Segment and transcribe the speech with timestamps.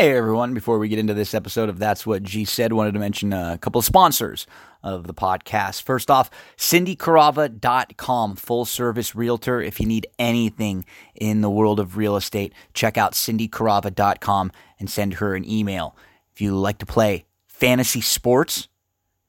[0.00, 2.98] Hey everyone, before we get into this episode of That's What G Said, wanted to
[2.98, 4.46] mention a couple of sponsors
[4.82, 5.82] of the podcast.
[5.82, 9.60] First off, cindycarava.com, full service realtor.
[9.60, 15.12] If you need anything in the world of real estate, check out cindycarava.com and send
[15.12, 15.94] her an email.
[16.32, 18.68] If you like to play fantasy sports,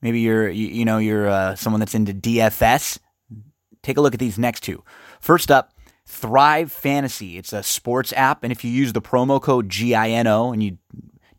[0.02, 2.98] maybe you're you, you know you're uh, someone that's into DFS,
[3.84, 4.86] take a look at these next two.
[5.20, 5.71] First up,
[6.06, 7.38] Thrive Fantasy.
[7.38, 10.78] It's a sports app, and if you use the promo code GINO and you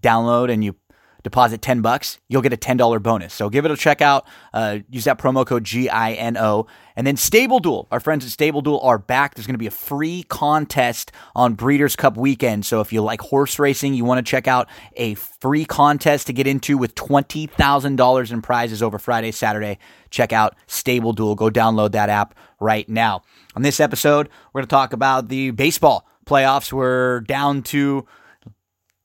[0.02, 0.74] download and you
[1.22, 3.32] deposit 10 bucks, you'll get a $10 bonus.
[3.32, 4.26] So give it a check out.
[4.52, 6.66] Uh, use that promo code GINO.
[6.96, 7.88] And then Stable Duel.
[7.90, 9.34] Our friends at Stable Duel are back.
[9.34, 12.66] There's going to be a free contest on Breeders' Cup weekend.
[12.66, 16.32] So if you like horse racing, you want to check out a free contest to
[16.32, 19.78] get into with $20,000 in prizes over Friday, Saturday,
[20.10, 21.34] check out Stable Duel.
[21.34, 23.22] Go download that app right now.
[23.56, 26.72] On this episode, we're going to talk about the baseball playoffs.
[26.72, 28.06] We're down to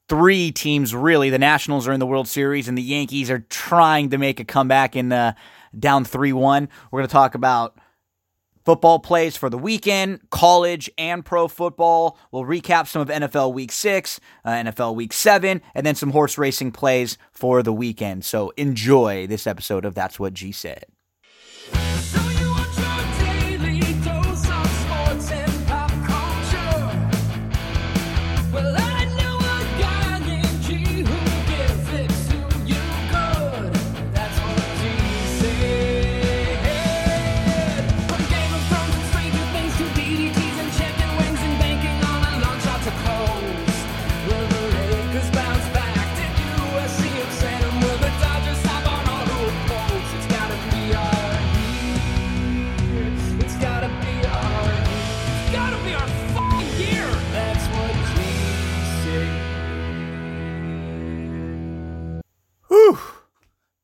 [0.09, 1.29] three teams, really.
[1.29, 4.45] The Nationals are in the World Series, and the Yankees are trying to make a
[4.45, 5.35] comeback in the
[5.77, 6.69] down 3 1.
[6.91, 7.77] We're going to talk about
[8.65, 12.17] football plays for the weekend, college and pro football.
[12.31, 16.37] We'll recap some of NFL Week 6, uh, NFL Week 7, and then some horse
[16.37, 18.25] racing plays for the weekend.
[18.25, 20.85] So enjoy this episode of That's What G Said.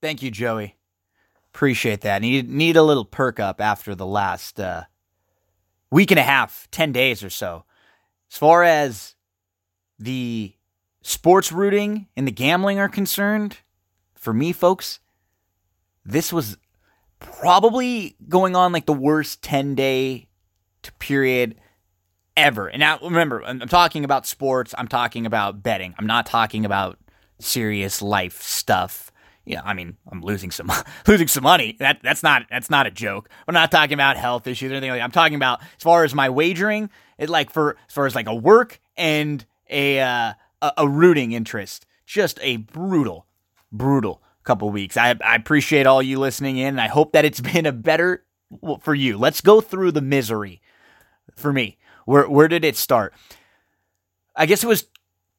[0.02, 0.76] Thank you, Joey.
[1.54, 2.22] Appreciate that.
[2.22, 4.84] Need need a little perk up after the last uh,
[5.92, 7.66] week and a half, ten days or so.
[8.32, 9.16] As far as
[10.00, 10.56] the
[11.04, 13.60] sports rooting and the gambling are concerned,
[14.16, 15.00] for me, folks,
[16.04, 16.58] this was
[17.20, 20.28] probably going on like the worst ten day
[21.00, 21.56] period
[22.36, 22.68] ever.
[22.68, 24.74] And now remember, I'm talking about sports.
[24.78, 25.94] I'm talking about betting.
[25.98, 26.98] I'm not talking about
[27.44, 29.12] serious life stuff.
[29.46, 30.72] Yeah, I mean, I'm losing some
[31.08, 31.76] losing some money.
[31.80, 33.30] That that's not that's not a joke.
[33.48, 35.04] We're not talking about health issues or anything like that.
[35.04, 38.28] I'm talking about as far as my wagering, it like for as far as like
[38.28, 41.86] a work and a uh, a, a rooting interest.
[42.06, 43.26] Just a brutal,
[43.72, 44.98] brutal couple weeks.
[44.98, 48.24] I I appreciate all you listening in, and I hope that it's been a better
[48.82, 49.18] for you.
[49.18, 50.62] Let's go through the misery
[51.36, 51.78] for me.
[52.06, 53.14] Where where did it start?
[54.36, 54.86] I guess it was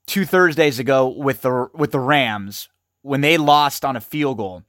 [0.06, 2.68] two Thursdays ago with the with the Rams
[3.02, 4.62] when they lost on a field goal.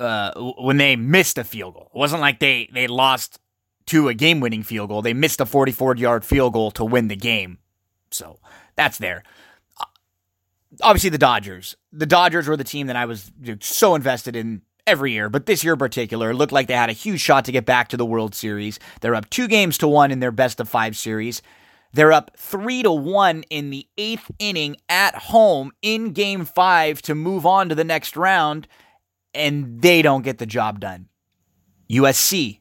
[0.00, 3.38] Uh, when they missed a field goal, it wasn't like they they lost
[3.86, 5.02] to a game winning field goal.
[5.02, 7.58] They missed a 44 yard field goal to win the game.
[8.10, 8.38] So
[8.74, 9.22] that's there.
[9.78, 9.84] Uh,
[10.82, 11.76] Obviously, the Dodgers.
[11.92, 15.62] The Dodgers were the team that I was so invested in every year, but this
[15.62, 18.06] year in particular, looked like they had a huge shot to get back to the
[18.06, 18.80] World Series.
[19.00, 21.42] They're up two games to one in their best of five series.
[21.92, 27.14] They're up three to one in the eighth inning at home in game five to
[27.14, 28.66] move on to the next round,
[29.34, 31.08] and they don't get the job done.
[31.90, 32.60] USC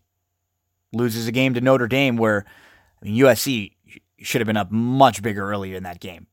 [0.91, 2.45] loses a game to Notre Dame where
[3.01, 3.71] I mean, USC
[4.19, 6.27] should have been up much bigger earlier in that game.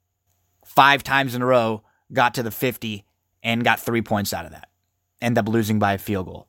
[0.65, 3.05] Five times in a row, got to the 50
[3.43, 4.69] and got three points out of that.
[5.23, 6.49] End up losing by a field goal.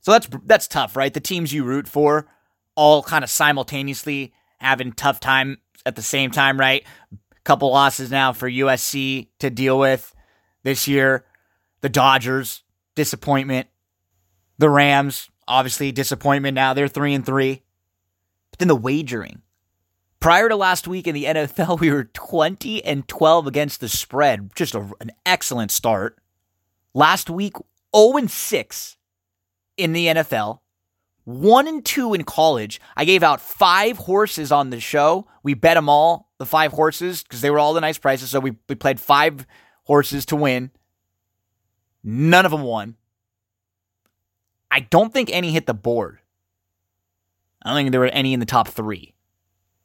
[0.00, 1.12] So that's that's tough, right?
[1.12, 2.26] The teams you root for
[2.74, 6.84] all kind of simultaneously having tough time at the same time, right?
[7.44, 10.14] Couple losses now for USC to deal with
[10.62, 11.26] this year.
[11.82, 12.62] The Dodgers,
[12.94, 13.68] disappointment.
[14.56, 16.72] The Rams, obviously disappointment now.
[16.72, 17.62] They're 3 and 3.
[18.50, 19.42] But then the wagering.
[20.20, 24.50] Prior to last week in the NFL, we were 20 and 12 against the spread.
[24.54, 26.16] Just a, an excellent start.
[26.94, 27.56] Last week,
[27.94, 28.96] 0 and 6
[29.76, 30.60] in the NFL,
[31.24, 32.80] 1 and 2 in college.
[32.96, 35.26] I gave out five horses on the show.
[35.42, 38.30] We bet them all, the five horses, because they were all the nice prices.
[38.30, 39.46] So we, we played five
[39.84, 40.70] horses to win.
[42.02, 42.96] None of them won.
[44.70, 46.18] I don't think any hit the board.
[47.62, 49.14] I don't think there were any in the top three.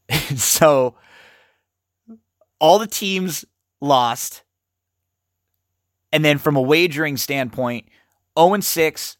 [0.35, 0.95] so
[2.59, 3.45] all the teams
[3.79, 4.43] lost.
[6.11, 7.85] And then from a wagering standpoint,
[8.37, 9.17] 0 and 6,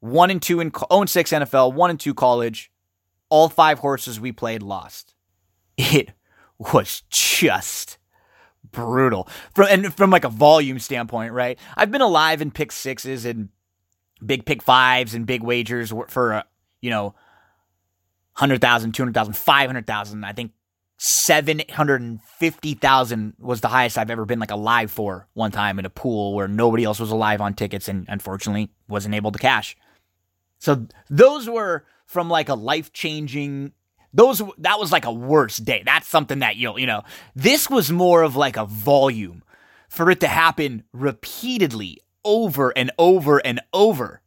[0.00, 2.70] 1 and 2 in 0 and 6 NFL, 1 and 2 college.
[3.28, 5.14] All five horses we played lost.
[5.76, 6.12] It
[6.58, 7.98] was just
[8.72, 9.28] brutal.
[9.54, 11.58] From and from like a volume standpoint, right?
[11.76, 13.48] I've been alive in pick sixes and
[14.24, 16.42] big pick fives and big wagers for uh,
[16.80, 17.14] you know
[18.34, 20.24] 100,000, 200,000, 500,000.
[20.24, 20.52] I think
[20.96, 26.34] 750,000 was the highest I've ever been like alive for one time in a pool
[26.34, 29.76] where nobody else was alive on tickets and unfortunately wasn't able to cash.
[30.60, 33.72] So those were from like a life-changing
[34.12, 35.82] those that was like a worse day.
[35.84, 37.02] That's something that you'll, you know.
[37.36, 39.42] This was more of like a volume
[39.88, 44.20] for it to happen repeatedly over and over and over.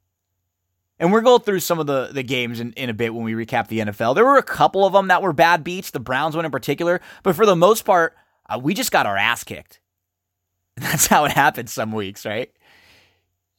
[0.99, 3.33] And we're going through some of the, the games in, in a bit when we
[3.33, 4.15] recap the NFL.
[4.15, 7.01] There were a couple of them that were bad beats, the Browns one in particular,
[7.23, 8.13] but for the most part,
[8.47, 9.81] uh, we just got our ass kicked.
[10.77, 12.51] That's how it happens some weeks, right?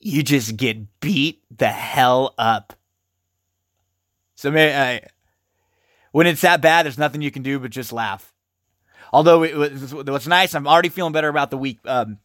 [0.06, 2.74] You just get beat the hell up.
[4.34, 5.06] So, man, I,
[6.12, 8.34] when it's that bad, there's nothing you can do but just laugh.
[9.14, 11.78] Although it was, what's nice, I'm already feeling better about the week.
[11.86, 12.18] Um,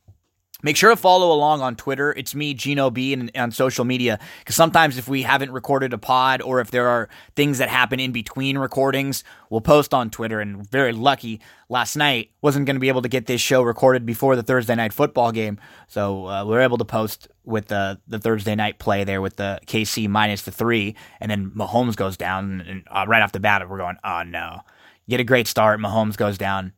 [0.61, 2.11] Make sure to follow along on Twitter.
[2.11, 4.19] It's me, Gino B, and on social media.
[4.39, 7.99] Because sometimes if we haven't recorded a pod or if there are things that happen
[7.99, 10.41] in between recordings, we'll post on Twitter.
[10.41, 11.39] And very lucky,
[11.69, 14.75] last night wasn't going to be able to get this show recorded before the Thursday
[14.75, 18.79] night football game, so uh, we were able to post with the the Thursday night
[18.79, 23.05] play there with the KC minus the three, and then Mahomes goes down, and uh,
[23.07, 24.61] right off the bat we're going, oh no,
[25.07, 26.73] get a great start, Mahomes goes down,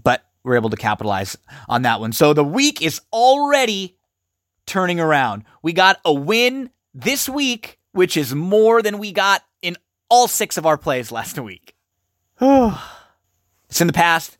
[0.00, 1.36] but we're able to capitalize
[1.68, 2.12] on that one.
[2.12, 3.96] So the week is already
[4.66, 5.44] turning around.
[5.62, 9.76] We got a win this week, which is more than we got in
[10.08, 11.74] all six of our plays last week.
[12.40, 14.38] it's in the past.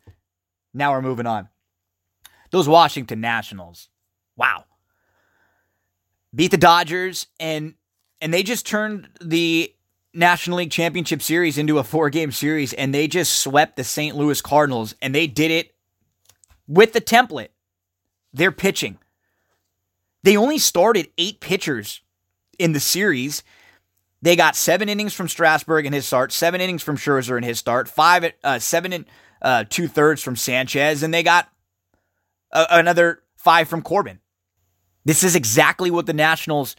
[0.73, 1.49] Now we're moving on.
[2.51, 3.89] Those Washington Nationals.
[4.37, 4.65] Wow.
[6.33, 7.73] Beat the Dodgers and
[8.21, 9.73] and they just turned the
[10.13, 14.15] National League Championship Series into a four-game series and they just swept the St.
[14.15, 15.74] Louis Cardinals and they did it
[16.67, 17.49] with the template.
[18.33, 18.97] They're pitching.
[20.23, 22.01] They only started eight pitchers
[22.57, 23.43] in the series.
[24.21, 27.59] They got seven innings from Strasburg in his start, seven innings from Scherzer in his
[27.59, 29.05] start, five, uh, seven and
[29.41, 31.47] uh, two thirds from Sanchez, and they got
[32.51, 34.19] uh, another five from Corbin.
[35.03, 36.75] This is exactly what the Nationals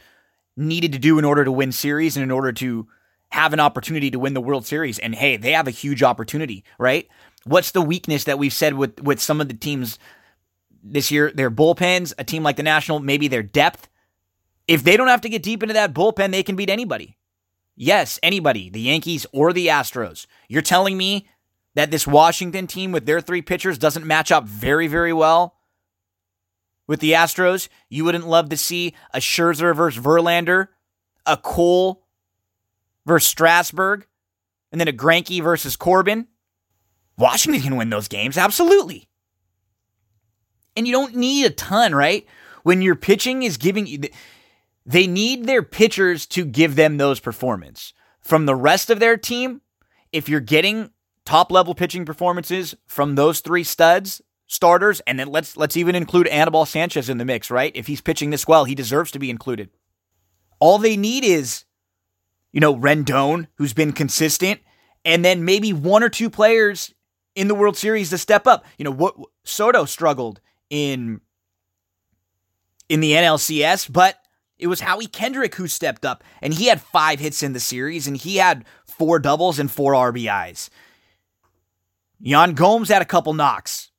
[0.57, 2.87] needed to do in order to win series and in order to
[3.29, 4.99] have an opportunity to win the World Series.
[4.99, 7.07] And hey, they have a huge opportunity, right?
[7.47, 9.97] What's the weakness that we've said with with some of the teams
[10.83, 11.31] this year?
[11.31, 13.89] Their bullpens, a team like the National, maybe their depth.
[14.67, 17.17] If they don't have to get deep into that bullpen, they can beat anybody.
[17.75, 20.25] Yes, anybody, the Yankees or the Astros.
[20.49, 21.27] You're telling me
[21.75, 25.57] that this Washington team with their three pitchers doesn't match up very, very well
[26.87, 27.69] with the Astros?
[27.87, 30.69] You wouldn't love to see a Scherzer versus Verlander,
[31.25, 32.03] a Cole
[33.05, 34.07] versus Strasburg,
[34.71, 36.27] and then a Greinke versus Corbin?
[37.17, 39.07] Washington can win those games, absolutely.
[40.75, 42.25] And you don't need a ton, right?
[42.63, 44.01] When your pitching is giving you,
[44.85, 47.93] they need their pitchers to give them those performance.
[48.21, 49.61] From the rest of their team,
[50.11, 50.91] if you're getting
[51.25, 56.27] top level pitching performances from those three studs, starters, and then let's let's even include
[56.27, 57.71] Anibal Sanchez in the mix, right?
[57.75, 59.69] If he's pitching this well, he deserves to be included.
[60.59, 61.65] All they need is,
[62.51, 64.61] you know, Rendon, who's been consistent,
[65.03, 66.93] and then maybe one or two players
[67.37, 68.65] in the World Series to step up.
[68.77, 71.21] You know, what Soto struggled in
[72.89, 74.17] in the NLCS, but
[74.57, 78.07] it was Howie Kendrick who stepped up, and he had five hits in the series,
[78.07, 80.69] and he had four doubles and four RBIs.
[82.19, 83.91] Yan Gomes had a couple knocks.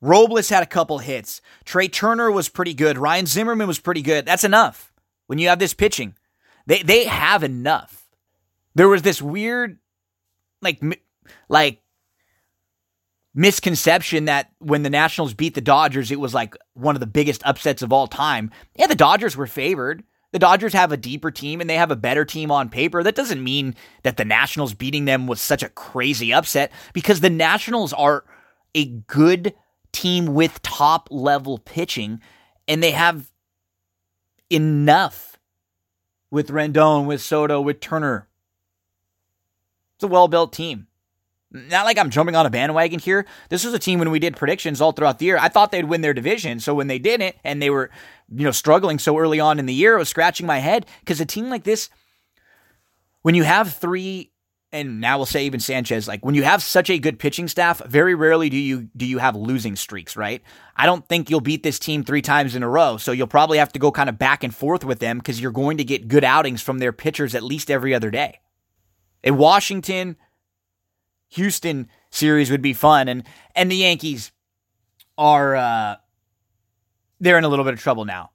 [0.00, 1.40] Robles had a couple hits.
[1.64, 2.98] Trea Turner was pretty good.
[2.98, 4.26] Ryan Zimmerman was pretty good.
[4.26, 4.92] That's enough
[5.26, 6.14] when you have this pitching.
[6.66, 8.06] They they have enough.
[8.76, 9.78] There was this weird,
[10.60, 10.80] like,
[11.48, 11.80] like
[13.36, 17.42] misconception that when the Nationals beat the Dodgers, it was like one of the biggest
[17.44, 18.50] upsets of all time.
[18.74, 20.02] Yeah, the Dodgers were favored.
[20.32, 23.02] The Dodgers have a deeper team and they have a better team on paper.
[23.02, 27.30] That doesn't mean that the Nationals beating them was such a crazy upset because the
[27.30, 28.24] Nationals are
[28.74, 29.54] a good
[29.92, 32.20] team with top level pitching
[32.66, 33.30] and they have
[34.50, 35.38] enough
[36.30, 38.28] with Rendon, with Soto, with Turner.
[39.96, 40.85] It's a well built team.
[41.56, 43.26] Not like I'm jumping on a bandwagon here.
[43.48, 45.38] This was a team when we did predictions all throughout the year.
[45.38, 46.60] I thought they'd win their division.
[46.60, 47.90] So when they didn't and they were,
[48.34, 51.20] you know, struggling so early on in the year, I was scratching my head because
[51.20, 51.88] a team like this,
[53.22, 54.32] when you have three,
[54.72, 57.82] and now we'll say even Sanchez, like when you have such a good pitching staff,
[57.86, 60.42] very rarely do you do you have losing streaks, right?
[60.76, 62.96] I don't think you'll beat this team three times in a row.
[62.96, 65.52] So you'll probably have to go kind of back and forth with them because you're
[65.52, 68.40] going to get good outings from their pitchers at least every other day.
[69.22, 70.16] In Washington,
[71.36, 73.22] Houston series would be fun and
[73.54, 74.32] and the Yankees
[75.16, 75.96] are uh,
[77.20, 78.30] they're in a little bit of trouble now.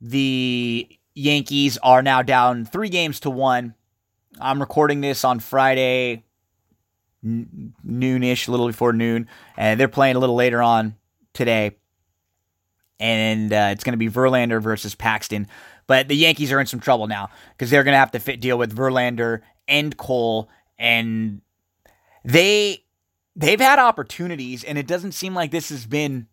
[0.00, 3.74] The Yankees are now down three games to one.
[4.40, 6.24] I'm recording this on Friday
[7.24, 10.96] n- noonish, a little before noon, and they're playing a little later on
[11.32, 11.76] today.
[13.00, 15.48] And uh, it's going to be Verlander versus Paxton.
[15.86, 18.40] But the Yankees are in some trouble now because they're going to have to fit
[18.40, 20.48] deal with Verlander and Cole,
[20.78, 21.40] and
[22.24, 22.84] they
[23.36, 26.26] they've had opportunities, and it doesn't seem like this has been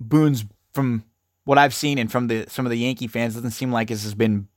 [0.00, 1.04] Boone's from
[1.44, 3.34] what I've seen and from the some of the Yankee fans.
[3.34, 4.48] Doesn't seem like this has been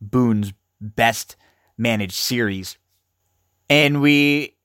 [0.00, 1.36] Boone's best
[1.76, 2.78] managed series,
[3.68, 4.56] and we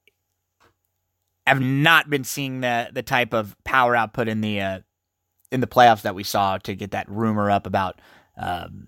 [1.47, 4.79] have not been seeing the the type of power output in the uh,
[5.51, 7.99] in the playoffs that we saw to get that rumor up about
[8.37, 8.87] um,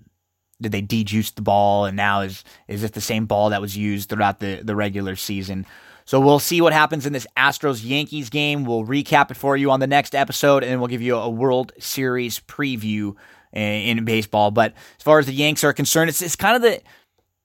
[0.62, 3.76] did they dejuice the ball and now is is it the same ball that was
[3.76, 5.66] used throughout the the regular season.
[6.12, 8.66] So we'll see what happens in this Astros Yankees game.
[8.66, 11.72] We'll recap it for you on the next episode, and we'll give you a World
[11.80, 13.16] Series preview
[13.54, 14.52] in, in baseball.
[14.52, 16.82] But as far as the Yanks are concerned, it's it's kind of the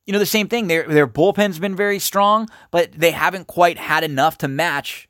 [0.04, 0.66] you know the same thing.
[0.66, 5.08] Their their bullpen's been very strong, but they haven't quite had enough to match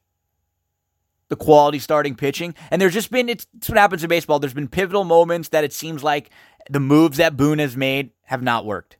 [1.28, 2.54] the quality starting pitching.
[2.70, 4.38] And there's just been it's, it's what happens in baseball.
[4.38, 6.28] There's been pivotal moments that it seems like
[6.68, 8.98] the moves that Boone has made have not worked.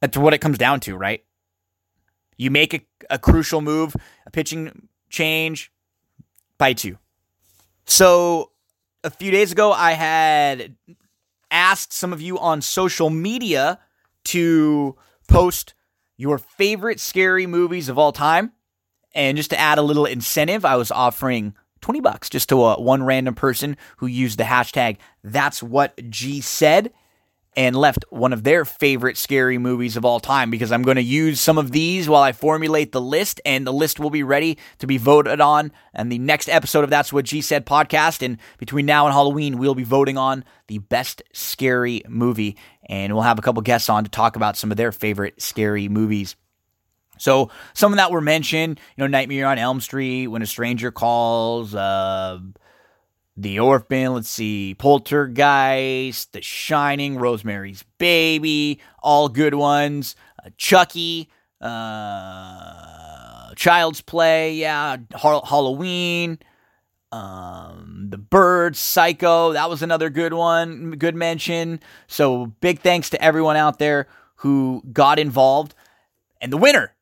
[0.00, 1.22] That's what it comes down to, right?
[2.42, 3.94] You make a, a crucial move,
[4.26, 5.72] a pitching change,
[6.58, 6.98] bites you.
[7.84, 8.50] So
[9.04, 10.76] a few days ago, I had
[11.50, 13.78] asked some of you on social media
[14.24, 14.96] to
[15.28, 15.74] post
[16.16, 18.52] your favorite scary movies of all time.
[19.14, 22.76] And just to add a little incentive, I was offering 20 bucks just to uh,
[22.76, 26.92] one random person who used the hashtag that's what G said
[27.54, 31.02] and left one of their favorite scary movies of all time because I'm going to
[31.02, 34.58] use some of these while I formulate the list and the list will be ready
[34.78, 38.38] to be voted on and the next episode of That's What G Said podcast and
[38.58, 42.56] between now and Halloween we'll be voting on the best scary movie
[42.86, 45.88] and we'll have a couple guests on to talk about some of their favorite scary
[45.88, 46.36] movies.
[47.18, 50.90] So some of that were mentioned, you know, Nightmare on Elm Street, When a Stranger
[50.90, 52.40] Calls, uh,
[53.36, 60.14] The Orphan, let's see, Poltergeist, The Shining, Rosemary's Baby, all good ones.
[60.44, 66.40] Uh, Chucky, uh, Child's Play, yeah, ha- Halloween,
[67.10, 71.80] um, The Birds, Psycho, that was another good one, good mention.
[72.08, 75.74] So big thanks to everyone out there who got involved.
[76.40, 76.94] And the winner,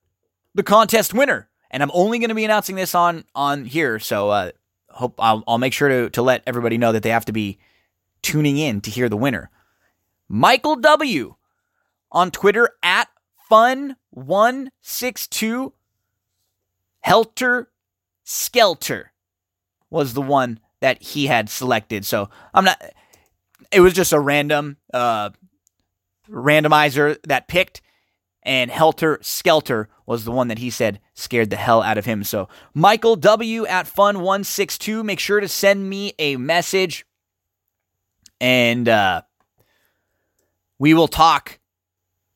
[0.54, 1.48] the contest winner.
[1.72, 4.50] And I'm only going to be announcing this on on here, so uh,
[4.90, 7.58] hope I'll, I'll make sure to to let everybody know that they have to be
[8.22, 9.50] tuning in to hear the winner.
[10.28, 11.34] Michael W.
[12.12, 13.08] on Twitter at
[13.50, 15.72] fun162
[17.00, 17.70] Helter
[18.24, 19.12] Skelter
[19.88, 22.04] was the one that he had selected.
[22.04, 22.80] So I'm not.
[23.72, 25.30] It was just a random uh,
[26.28, 27.82] randomizer that picked,
[28.42, 32.24] and Helter Skelter was the one that he said scared the hell out of him.
[32.24, 37.04] So Michael W at Fun162, make sure to send me a message,
[38.40, 39.22] and uh,
[40.78, 41.58] we will talk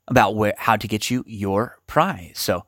[0.06, 2.34] about where how to get you your prize.
[2.36, 2.64] So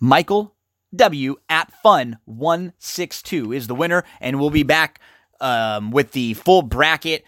[0.00, 0.54] Michael
[0.94, 5.00] W at Fun162 is the winner, and we'll be back
[5.40, 7.24] um, with the full bracket.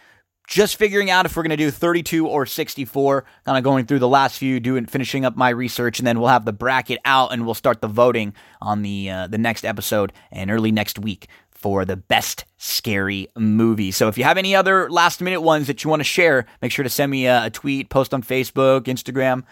[0.50, 3.24] Just figuring out if we're going to do 32 or 64.
[3.44, 6.28] Kind of going through the last few, doing finishing up my research, and then we'll
[6.28, 10.12] have the bracket out, and we'll start the voting on the uh, the next episode
[10.32, 13.92] and early next week for the best scary movie.
[13.92, 16.72] So if you have any other last minute ones that you want to share, make
[16.72, 19.44] sure to send me a, a tweet, post on Facebook, Instagram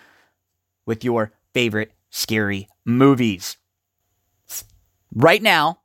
[0.85, 3.57] with your favorite scary movies.
[5.15, 5.79] Right now,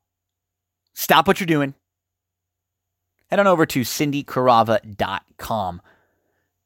[0.95, 1.75] stop what you're doing.
[3.33, 5.81] Head on over to cindycarava.com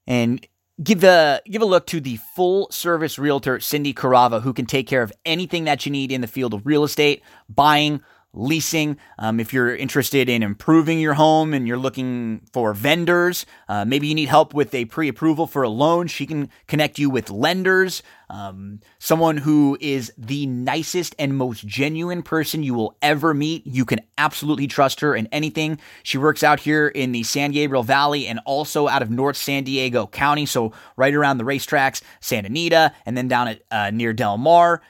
[0.05, 0.47] and
[0.83, 4.86] give a give a look to the full service realtor Cindy Carava who can take
[4.86, 8.01] care of anything that you need in the field of real estate, buying,
[8.38, 8.98] leasing.
[9.17, 14.08] Um, if you're interested in improving your home and you're looking for vendors, uh, maybe
[14.08, 17.29] you need help with a pre approval for a loan, she can connect you with
[17.29, 18.03] lenders.
[18.29, 23.65] Um, someone who is the nicest and most genuine person you will ever meet.
[23.65, 25.79] You can absolutely trust her in anything.
[26.03, 29.63] She works out here in the San Gabriel Valley and also out of North San
[29.63, 34.12] Diego County, so right around the racetracks, Santa Anita, and then down at uh, near
[34.12, 34.82] Del Mar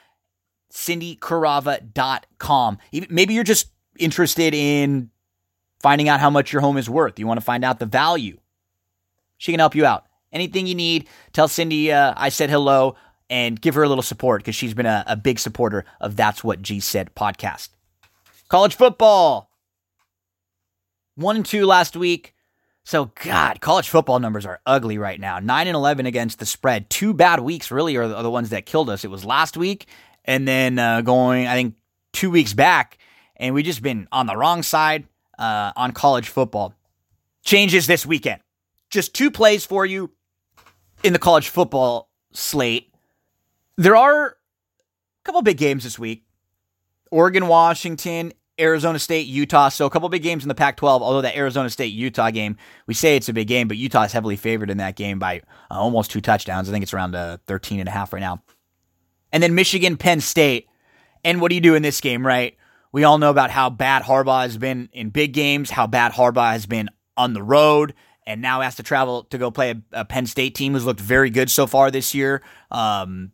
[0.78, 2.78] cindycarava.com.
[3.10, 3.68] Maybe you're just
[3.98, 5.10] interested in
[5.80, 7.18] finding out how much your home is worth.
[7.18, 8.38] You want to find out the value.
[9.38, 10.06] She can help you out.
[10.32, 12.94] Anything you need, tell Cindy uh, I said hello
[13.30, 16.42] and give her a little support because she's been a, a big supporter of That's
[16.44, 17.70] What G Said podcast.
[18.48, 19.50] College football
[21.16, 22.34] one and two last week.
[22.84, 25.40] So, God, college football numbers are ugly right now.
[25.40, 26.88] Nine and eleven against the spread.
[26.88, 29.04] Two bad weeks really are the ones that killed us.
[29.04, 29.86] It was last week,
[30.28, 31.74] and then uh, going, I think,
[32.12, 32.98] two weeks back,
[33.36, 35.08] and we just been on the wrong side
[35.38, 36.74] uh, on college football.
[37.42, 38.42] Changes this weekend.
[38.90, 40.10] Just two plays for you
[41.02, 42.92] in the college football slate.
[43.76, 44.34] There are a
[45.24, 46.24] couple big games this week.
[47.10, 49.70] Oregon, Washington, Arizona State, Utah.
[49.70, 52.56] So a couple big games in the Pac 12, although that Arizona State Utah game,
[52.86, 55.38] we say it's a big game, but Utah is heavily favored in that game by
[55.70, 56.68] uh, almost two touchdowns.
[56.68, 58.42] I think it's around uh, 13 and a half right now.
[59.32, 60.68] And then Michigan, Penn State.
[61.24, 62.56] And what do you do in this game, right?
[62.92, 66.52] We all know about how bad Harbaugh has been in big games, how bad Harbaugh
[66.52, 67.94] has been on the road,
[68.26, 71.00] and now has to travel to go play a, a Penn State team who's looked
[71.00, 72.42] very good so far this year.
[72.70, 73.32] Um,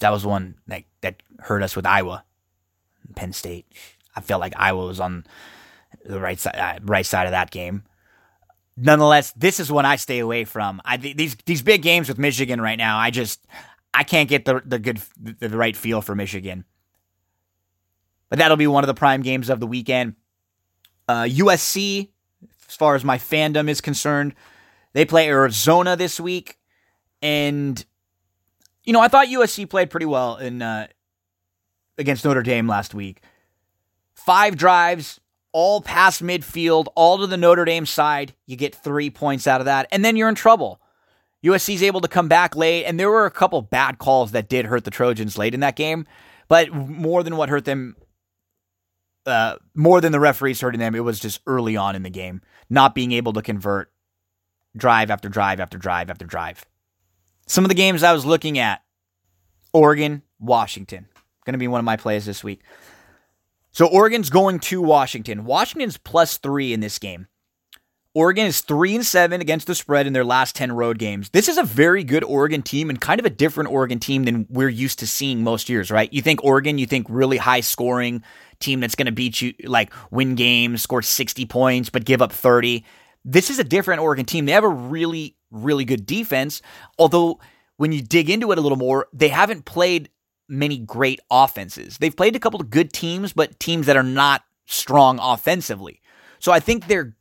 [0.00, 2.24] that was one that, that hurt us with Iowa.
[3.14, 3.66] Penn State.
[4.14, 5.24] I felt like Iowa was on
[6.04, 7.84] the right side, uh, right side of that game.
[8.76, 10.82] Nonetheless, this is one I stay away from.
[10.84, 12.98] I these these big games with Michigan right now.
[12.98, 13.46] I just
[13.96, 16.66] I can't get the the good the, right feel for Michigan.
[18.28, 20.16] But that'll be one of the prime games of the weekend.
[21.08, 22.10] Uh, USC,
[22.68, 24.34] as far as my fandom is concerned,
[24.92, 26.58] they play Arizona this week,
[27.22, 27.82] and
[28.84, 30.88] you know I thought USC played pretty well in uh,
[31.96, 33.22] against Notre Dame last week.
[34.12, 35.20] Five drives,
[35.52, 38.34] all past midfield, all to the Notre Dame side.
[38.44, 40.82] You get three points out of that, and then you're in trouble.
[41.46, 44.66] USC's able to come back late, and there were a couple bad calls that did
[44.66, 46.06] hurt the Trojans late in that game,
[46.48, 47.96] but more than what hurt them,
[49.26, 52.40] uh, more than the referees hurting them, it was just early on in the game,
[52.70, 53.92] not being able to convert
[54.76, 56.64] drive after drive after drive after drive.
[57.46, 58.82] Some of the games I was looking at
[59.72, 61.06] Oregon, Washington.
[61.44, 62.62] Going to be one of my plays this week.
[63.70, 65.44] So Oregon's going to Washington.
[65.44, 67.28] Washington's plus three in this game.
[68.16, 71.28] Oregon is three and seven against the spread in their last 10 road games.
[71.28, 74.46] This is a very good Oregon team and kind of a different Oregon team than
[74.48, 76.10] we're used to seeing most years, right?
[76.10, 78.22] You think Oregon, you think really high scoring
[78.58, 82.32] team that's going to beat you, like win games, score 60 points, but give up
[82.32, 82.86] 30.
[83.22, 84.46] This is a different Oregon team.
[84.46, 86.62] They have a really, really good defense.
[86.98, 87.38] Although
[87.76, 90.08] when you dig into it a little more, they haven't played
[90.48, 91.98] many great offenses.
[91.98, 96.00] They've played a couple of good teams, but teams that are not strong offensively.
[96.38, 97.14] So I think their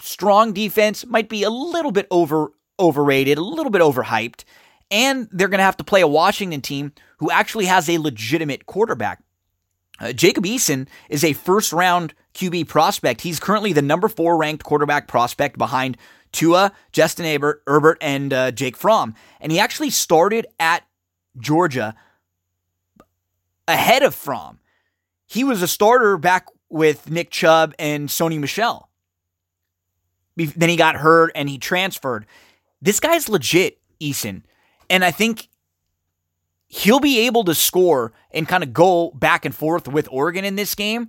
[0.00, 4.44] strong defense might be a little bit over overrated, a little bit overhyped,
[4.90, 8.66] and they're going to have to play a Washington team who actually has a legitimate
[8.66, 9.22] quarterback.
[9.98, 13.22] Uh, Jacob Eason is a first round QB prospect.
[13.22, 15.96] He's currently the number four ranked quarterback prospect behind
[16.32, 19.14] Tua, Justin Herbert, Herbert and uh, Jake Fromm.
[19.40, 20.84] And he actually started at
[21.38, 21.94] Georgia
[23.66, 24.58] ahead of Fromm.
[25.24, 28.85] He was a starter back with Nick Chubb and Sony Michel.
[30.36, 32.26] Then he got hurt and he transferred.
[32.82, 34.42] This guy's legit, Eason.
[34.90, 35.48] And I think
[36.68, 40.56] he'll be able to score and kind of go back and forth with Oregon in
[40.56, 41.08] this game.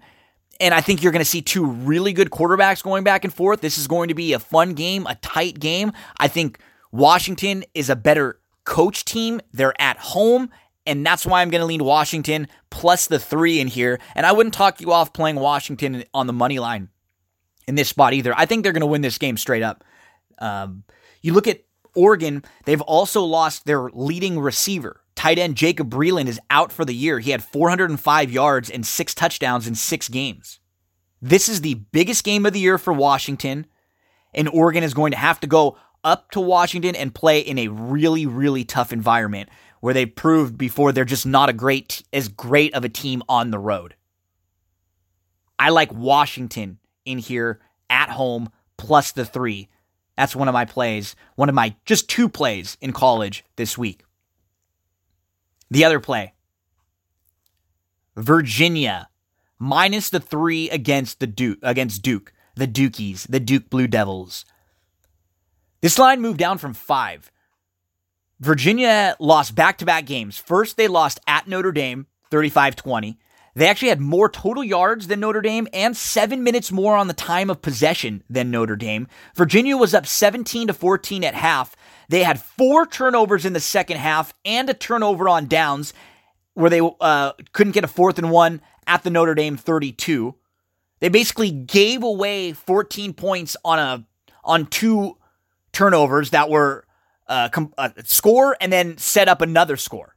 [0.60, 3.62] And I think you're going to see two really good quarterbacks going back and forth.
[3.62, 5.92] This is going to be a fun game, a tight game.
[6.18, 6.60] I think
[6.92, 9.40] Washington is a better coach team.
[9.54, 10.50] They're at home,
[10.86, 14.00] and that's why I'm going to lean Washington plus the three in here.
[14.16, 16.90] And I wouldn't talk you off playing Washington on the money line
[17.68, 18.34] in this spot either.
[18.36, 19.84] I think they're going to win this game straight up.
[20.40, 20.84] Um,
[21.22, 21.62] you look at
[21.96, 25.02] Oregon, they've also lost their leading receiver.
[25.16, 27.20] Tight end Jacob Breeland is out for the year.
[27.20, 30.60] He had 405 yards and six touchdowns in six games.
[31.22, 33.66] This is the biggest game of the year for Washington,
[34.34, 37.68] and Oregon is going to have to go up to Washington and play in a
[37.70, 39.50] really, really tough environment
[39.80, 43.50] where they proved before they're just not a great as great of a team on
[43.50, 43.96] the road.
[45.58, 49.70] I like Washington in here at home plus the three.
[50.18, 54.04] That's one of my plays, one of my just two plays in college this week.
[55.70, 56.34] The other play
[58.16, 59.10] Virginia
[59.60, 64.46] minus the three against the Duke against Duke, the Dukies, the Duke Blue Devils.
[65.82, 67.32] This line moved down from five.
[68.40, 70.38] Virginia lost back to back games.
[70.38, 73.20] First, they lost at Notre Dame 35 20.
[73.58, 77.14] They actually had more total yards than Notre Dame and seven minutes more on the
[77.16, 79.08] time of possession than Notre Dame.
[79.34, 81.76] Virginia was up 17 to 14 at half.
[82.08, 85.92] They had four turnovers in the second half and a turnover on downs
[86.54, 90.36] where they uh, couldn't get a fourth and one at the Notre Dame 32.
[91.00, 94.06] They basically gave away 14 points on a
[94.44, 95.18] on two
[95.72, 96.86] turnovers that were
[97.28, 100.16] uh, com- uh, score and then set up another score.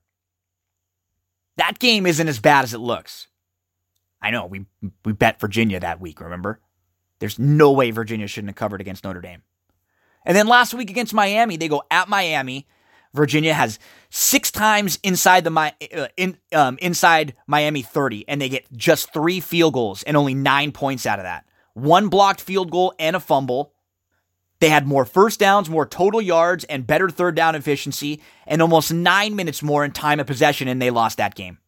[1.56, 3.28] That game isn't as bad as it looks.
[4.22, 4.66] I know we
[5.04, 6.60] we bet Virginia that week, remember?
[7.18, 9.42] There's no way Virginia shouldn't have covered against Notre Dame.
[10.24, 12.66] And then last week against Miami, they go at Miami.
[13.12, 13.78] Virginia has
[14.10, 19.40] six times inside the uh, in, um, inside Miami 30, and they get just three
[19.40, 21.44] field goals and only nine points out of that.
[21.74, 23.72] One blocked field goal and a fumble.
[24.60, 28.92] They had more first downs, more total yards, and better third down efficiency, and almost
[28.92, 31.58] nine minutes more in time of possession, and they lost that game.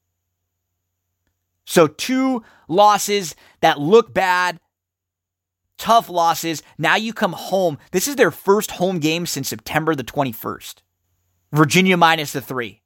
[1.65, 4.59] So, two losses that look bad,
[5.79, 6.63] tough losses.
[6.79, 7.79] Now you come home.
[7.93, 10.77] This is their first home game since September the 21st.
[11.53, 12.83] Virginia minus the three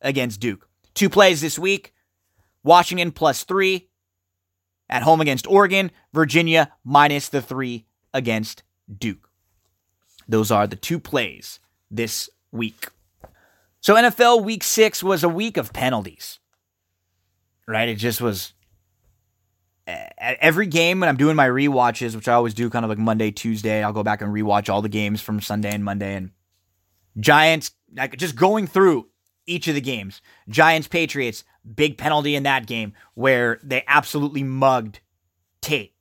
[0.00, 0.68] against Duke.
[0.94, 1.92] Two plays this week
[2.64, 3.88] Washington plus three
[4.88, 8.62] at home against Oregon, Virginia minus the three against
[8.98, 9.30] Duke.
[10.28, 11.60] Those are the two plays
[11.90, 12.88] this week.
[13.80, 16.38] So, NFL week six was a week of penalties,
[17.66, 17.88] right?
[17.88, 18.52] It just was
[19.86, 23.30] every game when I'm doing my rewatches, which I always do kind of like Monday,
[23.30, 26.14] Tuesday, I'll go back and rewatch all the games from Sunday and Monday.
[26.14, 26.30] And
[27.18, 29.08] Giants, like just going through
[29.46, 30.22] each of the games.
[30.48, 31.44] Giants, Patriots,
[31.74, 35.00] big penalty in that game where they absolutely mugged
[35.60, 35.91] Tate.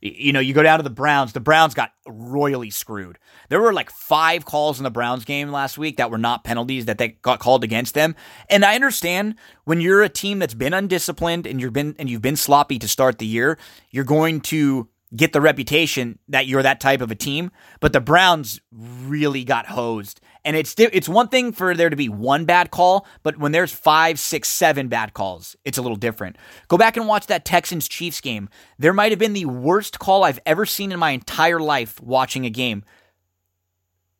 [0.00, 3.18] You know, you go down to the Browns, the Browns got royally screwed.
[3.48, 6.84] There were like five calls in the Browns game last week that were not penalties
[6.84, 8.14] that they got called against them.
[8.50, 12.22] And I understand when you're a team that's been undisciplined and you've been and you've
[12.22, 13.56] been sloppy to start the year,
[13.90, 17.50] you're going to get the reputation that you're that type of a team.
[17.80, 20.20] But the Browns really got hosed.
[20.44, 23.72] And it's it's one thing for there to be one bad call, but when there's
[23.72, 26.36] five, six, seven bad calls, it's a little different.
[26.68, 28.48] Go back and watch that Texans Chiefs game.
[28.78, 32.46] There might have been the worst call I've ever seen in my entire life watching
[32.46, 32.84] a game.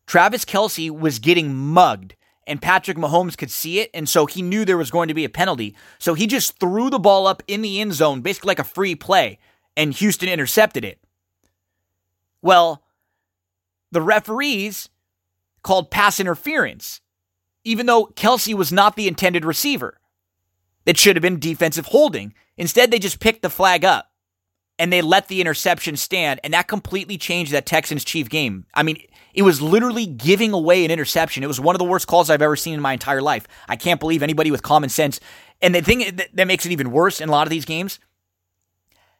[0.05, 4.63] Travis Kelce was getting mugged, and Patrick Mahomes could see it, and so he knew
[4.63, 5.75] there was going to be a penalty.
[5.99, 8.95] So he just threw the ball up in the end zone, basically like a free
[8.95, 9.39] play,
[9.77, 10.99] and Houston intercepted it.
[12.41, 12.83] Well,
[13.91, 14.89] the referees
[15.61, 16.99] called pass interference,
[17.63, 19.99] even though Kelce was not the intended receiver.
[20.85, 22.33] It should have been defensive holding.
[22.57, 24.11] Instead, they just picked the flag up
[24.79, 28.65] and they let the interception stand, and that completely changed that Texans Chief game.
[28.73, 29.01] I mean,
[29.33, 31.43] it was literally giving away an interception.
[31.43, 33.47] It was one of the worst calls I've ever seen in my entire life.
[33.67, 35.19] I can't believe anybody with common sense.
[35.61, 37.99] And the thing that makes it even worse in a lot of these games,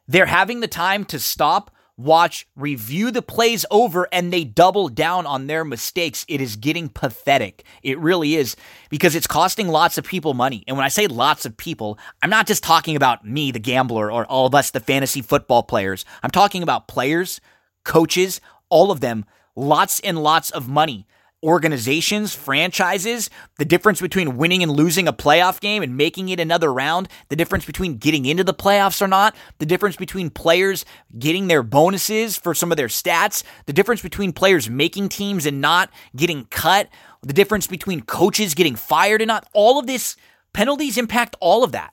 [0.08, 5.26] they're having the time to stop, watch, review the plays over, and they double down
[5.26, 6.24] on their mistakes.
[6.28, 7.64] It is getting pathetic.
[7.82, 8.56] It really is
[8.88, 10.64] because it's costing lots of people money.
[10.66, 14.10] And when I say lots of people, I'm not just talking about me, the gambler,
[14.10, 16.04] or all of us, the fantasy football players.
[16.22, 17.40] I'm talking about players,
[17.84, 18.40] coaches,
[18.70, 21.06] all of them, lots and lots of money
[21.42, 26.72] organizations, franchises, the difference between winning and losing a playoff game and making it another
[26.72, 30.84] round, the difference between getting into the playoffs or not, the difference between players
[31.18, 35.60] getting their bonuses for some of their stats, the difference between players making teams and
[35.60, 36.88] not getting cut,
[37.22, 39.48] the difference between coaches getting fired and not.
[39.52, 40.16] All of this
[40.52, 41.92] penalties impact all of that.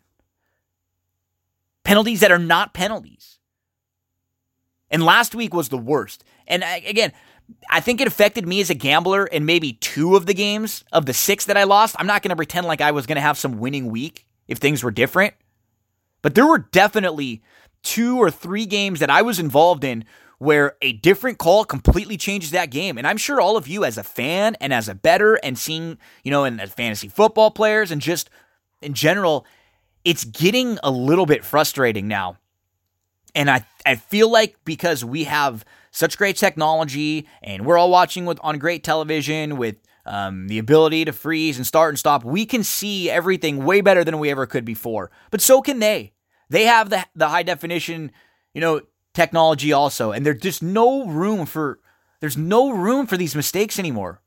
[1.83, 3.37] Penalties that are not penalties.
[4.89, 6.23] And last week was the worst.
[6.47, 7.11] And again,
[7.69, 11.05] I think it affected me as a gambler in maybe two of the games of
[11.05, 11.95] the six that I lost.
[11.99, 14.57] I'm not going to pretend like I was going to have some winning week if
[14.57, 15.33] things were different.
[16.21, 17.43] But there were definitely
[17.83, 20.05] two or three games that I was involved in
[20.37, 22.97] where a different call completely changes that game.
[22.97, 25.97] And I'm sure all of you as a fan and as a better and seeing,
[26.23, 28.29] you know, and as fantasy football players and just
[28.81, 29.45] in general,
[30.03, 32.37] it's getting a little bit frustrating now.
[33.33, 38.25] And I I feel like because we have such great technology and we're all watching
[38.25, 42.45] with on great television with um, the ability to freeze and start and stop, we
[42.45, 45.09] can see everything way better than we ever could before.
[45.31, 46.11] But so can they.
[46.49, 48.11] They have the the high definition,
[48.53, 48.81] you know,
[49.13, 51.79] technology also, and there's just no room for
[52.19, 54.21] there's no room for these mistakes anymore.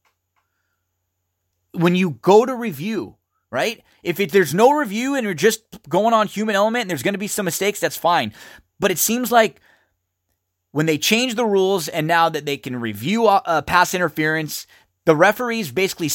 [1.73, 3.17] When you go to review,
[3.51, 3.85] right?
[4.03, 7.15] If it, there's no review and you're just going on human element and there's going
[7.15, 8.33] to be some mistakes, that's fine.
[8.81, 9.61] But it seems like
[10.73, 14.67] when they change the rules and now that they can review uh, uh, pass interference,
[15.05, 16.11] the referees basically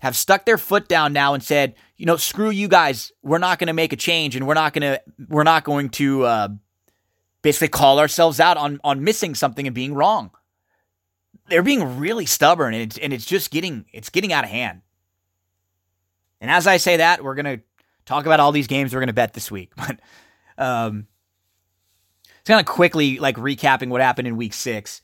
[0.00, 3.10] have stuck their foot down now and said, you know, screw you guys.
[3.22, 5.88] We're not going to make a change and we're not going to we're not going
[5.90, 6.48] to uh,
[7.42, 10.30] basically call ourselves out on on missing something and being wrong.
[11.48, 14.82] They're being really stubborn and it's, and it's just getting it's getting out of hand.
[16.40, 17.64] And as I say that, we're going to
[18.04, 19.72] talk about all these games we're going to bet this week.
[19.76, 20.00] But
[20.58, 21.06] um,
[22.46, 25.02] it's kind of quickly like recapping what happened in week six.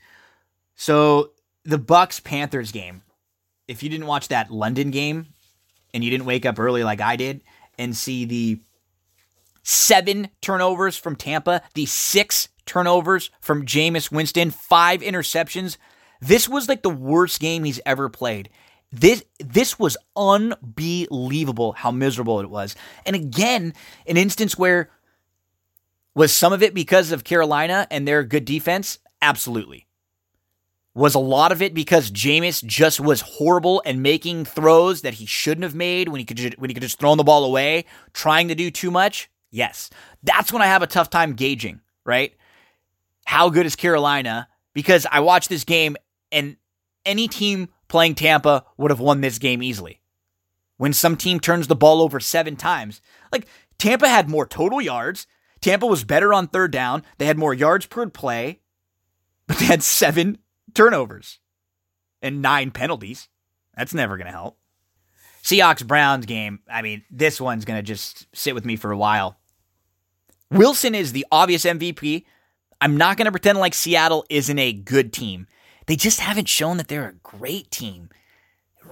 [0.76, 1.33] So
[1.64, 3.02] the Bucks Panthers game.
[3.66, 5.26] If you didn't watch that London game
[5.92, 7.40] and you didn't wake up early like I did
[7.76, 8.61] and see the
[9.64, 15.78] seven turnovers from Tampa, the six turnovers from Jameis Winston, five interceptions.
[16.20, 18.50] This was like the worst game he's ever played.
[18.92, 22.76] This this was unbelievable how miserable it was.
[23.05, 23.74] And again,
[24.07, 24.90] an instance where
[26.14, 28.98] was some of it because of Carolina and their good defense?
[29.20, 29.87] Absolutely.
[30.94, 35.25] Was a lot of it because Jameis just was horrible and making throws that he
[35.25, 38.48] shouldn't have made when he could when he could just throw the ball away, trying
[38.48, 39.31] to do too much?
[39.51, 39.88] Yes.
[40.22, 42.35] That's when I have a tough time gauging, right?
[43.25, 44.48] How good is Carolina?
[44.75, 45.96] Because I watched this game
[46.31, 46.57] and
[47.07, 50.01] any team playing Tampa would have won this game easily.
[50.77, 53.46] When some team turns the ball over seven times, like
[53.79, 55.27] Tampa had more total yards,
[55.62, 58.61] Tampa was better on third down, they had more yards per play,
[59.46, 60.38] but they had seven
[60.75, 61.38] turnovers
[62.20, 63.29] and nine penalties.
[63.77, 64.59] That's never going to help.
[65.42, 68.96] Seahawks Browns game, I mean, this one's going to just sit with me for a
[68.96, 69.38] while.
[70.51, 72.25] Wilson is the obvious MVP.
[72.81, 75.46] I'm not going to pretend like Seattle isn't a good team.
[75.87, 78.11] They just haven't shown that they're a great team.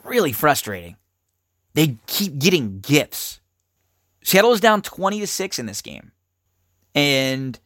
[0.05, 0.97] Really frustrating.
[1.75, 3.41] They keep getting gifts.
[4.23, 6.13] Seattle is down 20 to 6 in this game.
[6.95, 7.59] And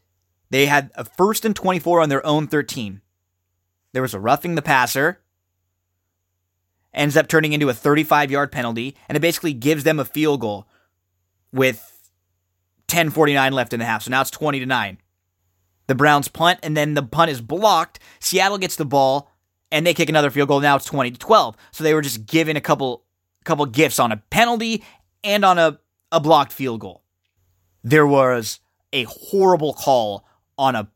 [0.51, 3.01] they had a first and 24 on their own 13.
[3.93, 5.21] There was a roughing the passer.
[6.93, 10.41] Ends up turning into a 35 yard penalty, and it basically gives them a field
[10.41, 10.69] goal
[11.53, 12.11] with
[12.89, 14.03] 10:49 left in the half.
[14.03, 14.99] So now it's 20 to 9.
[15.87, 17.99] The Browns punt, and then the punt is blocked.
[18.21, 19.31] Seattle gets the ball,
[19.71, 20.61] and they kick another field goal.
[20.61, 21.57] Now it's 20 to 12.
[21.73, 23.05] So they were just given a couple
[23.45, 24.83] couple gifts on a penalty
[25.23, 25.79] and on a,
[26.11, 27.03] a blocked field goal.
[27.83, 28.61] There was
[28.95, 30.25] a horrible call
[30.57, 30.89] on a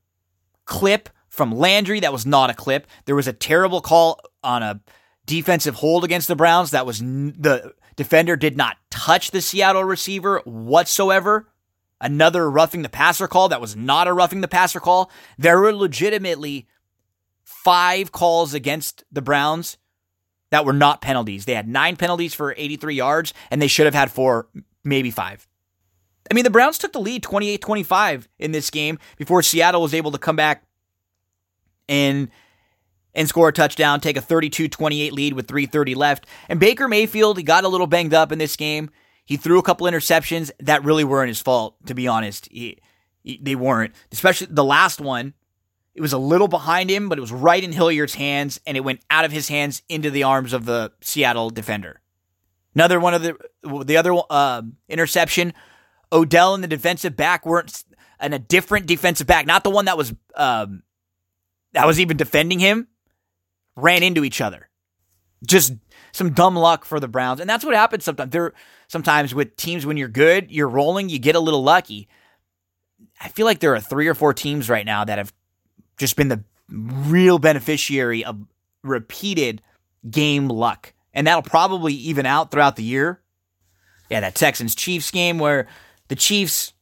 [0.64, 2.86] clip from Landry that was not a clip.
[3.04, 4.80] There was a terrible call on a
[5.26, 9.84] defensive hold against the Browns that was n- the defender did not touch the Seattle
[9.84, 11.48] receiver whatsoever.
[12.00, 15.10] Another roughing the passer call that was not a roughing the passer call.
[15.36, 16.68] There were legitimately
[17.42, 19.76] five calls against the Browns
[20.50, 21.44] that were not penalties.
[21.44, 24.48] They had nine penalties for 83 yards, and they should have had four,
[24.84, 25.47] maybe five.
[26.30, 29.94] I mean, the Browns took the lead 28 25 in this game before Seattle was
[29.94, 30.64] able to come back
[31.88, 32.30] and
[33.14, 36.26] and score a touchdown, take a 32-28 lead with 3:30 left.
[36.48, 38.90] And Baker Mayfield, got a little banged up in this game.
[39.24, 42.48] He threw a couple interceptions that really weren't his fault, to be honest.
[42.50, 42.78] He,
[43.22, 45.34] he- they weren't, especially the last one.
[45.94, 48.84] It was a little behind him, but it was right in Hilliard's hands, and it
[48.84, 52.00] went out of his hands into the arms of the Seattle defender.
[52.74, 53.36] Another one of the
[53.84, 55.52] the other uh, interception.
[56.12, 57.84] Odell and the defensive back weren't
[58.20, 60.82] and a different defensive back, not the one that was um,
[61.72, 62.88] that was even defending him,
[63.76, 64.68] ran into each other.
[65.46, 65.74] Just
[66.12, 68.30] some dumb luck for the Browns, and that's what happens sometimes.
[68.30, 68.52] There,
[68.88, 72.08] sometimes with teams when you're good, you're rolling, you get a little lucky.
[73.20, 75.32] I feel like there are three or four teams right now that have
[75.96, 78.40] just been the real beneficiary of
[78.82, 79.62] repeated
[80.10, 83.20] game luck, and that'll probably even out throughout the year.
[84.10, 85.68] Yeah, that Texans Chiefs game where
[86.08, 86.72] the Chiefs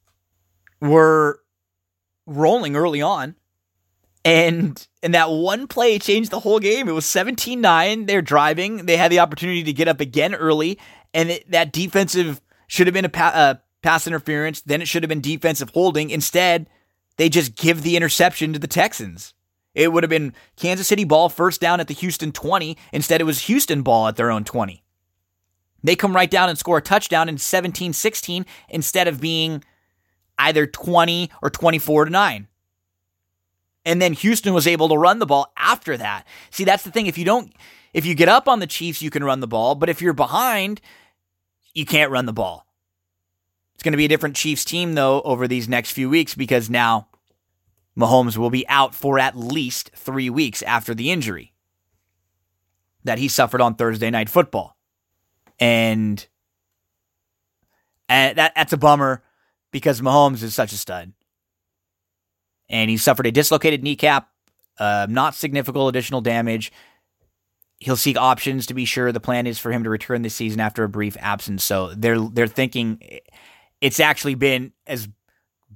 [0.81, 1.41] were
[2.27, 3.37] rolling early on
[4.25, 6.89] and and that one play changed the whole game.
[6.89, 8.09] It was 17-9.
[8.09, 8.87] They're driving.
[8.87, 10.79] They had the opportunity to get up again early
[11.15, 15.05] and it, that defensive should have been a pa- uh, pass interference, then it should
[15.05, 16.11] have been defensive holding.
[16.11, 16.69] Instead,
[17.17, 19.33] they just give the interception to the Texans.
[19.75, 22.77] It would have been Kansas City ball first down at the Houston 20.
[22.93, 24.83] Instead, it was Houston ball at their own 20.
[25.83, 29.63] They come right down and score a touchdown in 17 16 instead of being
[30.39, 32.49] either 20 or 24 to 9.
[33.85, 36.27] And then Houston was able to run the ball after that.
[36.51, 37.07] See, that's the thing.
[37.07, 37.53] If you don't,
[37.95, 39.77] if you get up on the Chiefs, you can run the ball.
[39.77, 40.81] But if you're behind,
[41.73, 42.67] you can't run the ball.
[43.75, 46.69] It's going to be a different Chiefs team, though, over these next few weeks because
[46.69, 47.09] now
[47.97, 51.53] Mahomes will be out for at least three weeks after the injury
[53.05, 54.76] that he suffered on Thursday Night Football.
[55.59, 56.27] And,
[58.09, 59.23] and that, that's a bummer
[59.73, 61.13] because Mahomes is such a stud.
[62.69, 64.29] And he suffered a dislocated kneecap,
[64.79, 66.73] uh, not significant additional damage.
[67.79, 69.13] He'll seek options to be sure.
[69.13, 71.63] The plan is for him to return this season after a brief absence.
[71.63, 73.01] So they're they're thinking
[73.81, 75.09] it's actually been as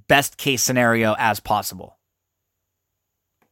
[0.07, 1.97] best case scenario as possible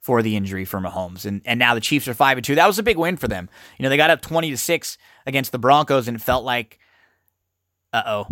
[0.10, 1.24] for the injury for Mahomes.
[1.24, 2.56] And and now the Chiefs are five and two.
[2.56, 3.48] That was a big win for them.
[3.78, 6.80] You know, they got up twenty to six against the Broncos and it felt like
[7.94, 8.28] uh oh.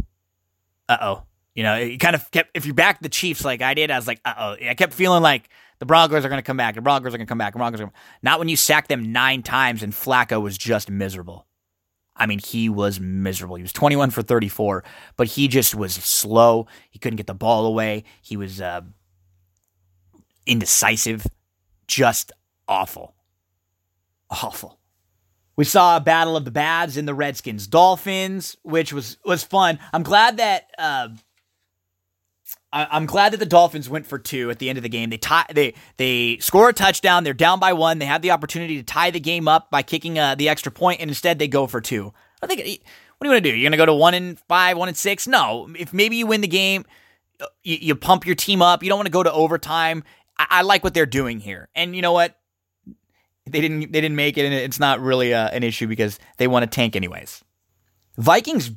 [0.90, 1.24] Uh oh.
[1.54, 3.96] You know, it kind of kept if you back the Chiefs like I did, I
[3.96, 4.68] was like, uh oh.
[4.68, 7.38] I kept feeling like the Broncos are gonna come back, the Broncos are gonna come
[7.38, 10.58] back, the Broncos are gonna not when you sack them nine times and Flacco was
[10.58, 11.46] just miserable.
[12.16, 13.58] I mean, he was miserable.
[13.58, 14.84] He was 21 for 34,
[15.16, 16.66] but he just was slow.
[16.90, 18.06] He couldn't get the ball away.
[18.24, 18.82] He was uh,
[20.48, 21.28] indecisive,
[21.88, 22.32] just
[22.67, 23.15] awful.
[24.30, 24.80] Awful.
[25.56, 29.80] We saw a battle of the bads in the Redskins Dolphins, which was was fun.
[29.91, 31.10] I'm glad that uh,
[32.71, 35.10] I, I'm glad that the Dolphins went for two at the end of the game.
[35.10, 37.23] They tie, they they score a touchdown.
[37.23, 37.97] They're down by one.
[37.97, 41.02] They have the opportunity to tie the game up by kicking uh, the extra point,
[41.02, 42.13] and instead they go for two.
[42.41, 42.82] I think.
[43.17, 43.58] What do you want to do?
[43.58, 45.26] You're going to go to one and five, one and six?
[45.26, 45.67] No.
[45.76, 46.86] If maybe you win the game,
[47.63, 48.84] you, you pump your team up.
[48.84, 50.04] You don't want to go to overtime.
[50.39, 52.38] I, I like what they're doing here, and you know what?
[53.45, 56.47] They didn't they didn't make it, and it's not really uh, an issue because they
[56.47, 57.43] want to tank anyways.
[58.17, 58.71] Vikings,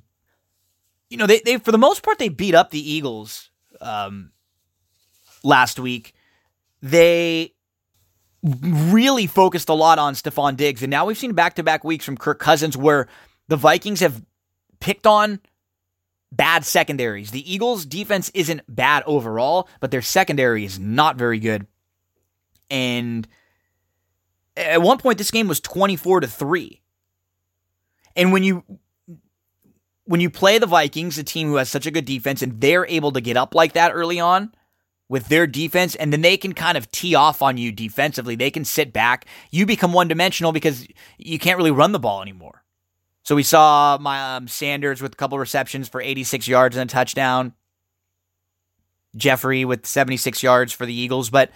[1.08, 4.30] you know, they they for the most part they beat up the Eagles um,
[5.42, 6.14] last week.
[6.82, 7.54] They
[8.42, 12.04] really focused a lot on Stefon Diggs, and now we've seen back to back weeks
[12.04, 13.08] from Kirk Cousins where
[13.48, 14.24] the Vikings have
[14.78, 15.40] picked on
[16.32, 17.30] bad secondaries.
[17.30, 21.66] The Eagles' defense isn't bad overall, but their secondary is not very good.
[22.70, 23.26] And
[24.56, 26.80] at one point this game was 24 to 3.
[28.16, 28.64] And when you
[30.04, 32.86] when you play the Vikings, a team who has such a good defense and they're
[32.86, 34.52] able to get up like that early on
[35.08, 38.34] with their defense and then they can kind of tee off on you defensively.
[38.34, 39.26] They can sit back.
[39.52, 42.59] You become one-dimensional because you can't really run the ball anymore.
[43.30, 46.92] So we saw my um, Sanders with a couple receptions for 86 yards and a
[46.92, 47.54] touchdown.
[49.14, 51.52] Jeffery with 76 yards for the Eagles, but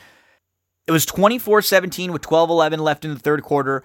[0.87, 3.83] it was 24 17 with 12 11 left in the third quarter.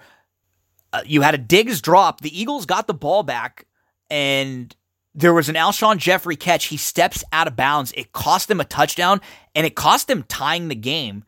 [0.92, 2.20] Uh, you had a Diggs drop.
[2.20, 3.66] The Eagles got the ball back,
[4.08, 4.72] and
[5.12, 6.66] there was an Alshon Jeffery catch.
[6.66, 7.90] He steps out of bounds.
[7.96, 9.20] It cost them a touchdown,
[9.56, 11.24] and it cost them tying the game.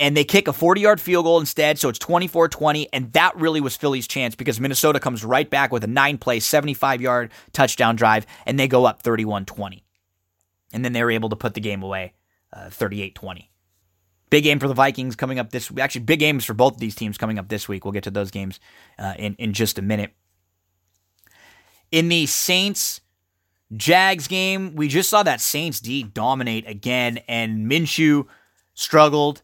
[0.00, 2.92] And they kick a 40 yard field goal instead, so it's 24 20.
[2.92, 6.40] And that really was Philly's chance because Minnesota comes right back with a nine play,
[6.40, 9.82] 75 yard touchdown drive, and they go up 31 20.
[10.72, 12.12] And then they were able to put the game away
[12.54, 13.50] 38 uh, 20.
[14.30, 15.82] Big game for the Vikings coming up this week.
[15.82, 17.84] Actually, big games for both of these teams coming up this week.
[17.84, 18.60] We'll get to those games
[18.98, 20.12] uh, in, in just a minute.
[21.90, 23.00] In the Saints
[23.74, 28.26] Jags game, we just saw that Saints D dominate again, and Minshew
[28.74, 29.42] struggled.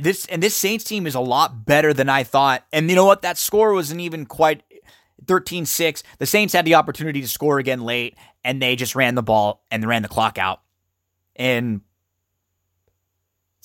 [0.00, 2.64] This and this Saints team is a lot better than I thought.
[2.72, 3.22] And you know what?
[3.22, 4.62] That score wasn't even quite
[5.24, 6.02] 13-6.
[6.18, 9.64] The Saints had the opportunity to score again late, and they just ran the ball
[9.70, 10.62] and ran the clock out.
[11.36, 11.80] And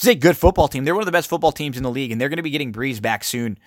[0.02, 0.86] is a good football team.
[0.86, 2.50] They're one of the best football teams in the league, and they're going to be
[2.50, 3.58] getting Brees back soon.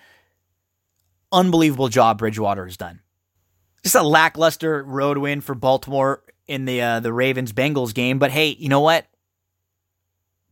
[1.31, 3.01] Unbelievable job Bridgewater has done.
[3.83, 8.31] Just a lackluster road win for Baltimore in the uh, the Ravens Bengals game, but
[8.31, 9.05] hey, you know what?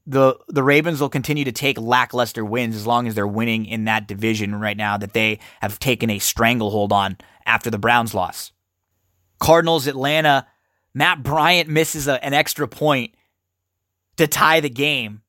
[0.08, 3.86] The the Ravens will continue to take lackluster wins as long as they're winning in
[3.86, 8.52] that division right now that they have taken a stranglehold on after the Browns loss.
[9.40, 10.48] Cardinals Atlanta,
[10.94, 13.14] Matt Bryant misses a, an extra point
[14.18, 15.22] to tie the game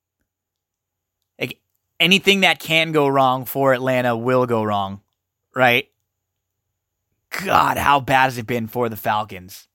[2.02, 5.00] anything that can go wrong for Atlanta will go wrong,
[5.54, 5.88] right?
[7.44, 9.68] God, how bad has it been for the Falcons?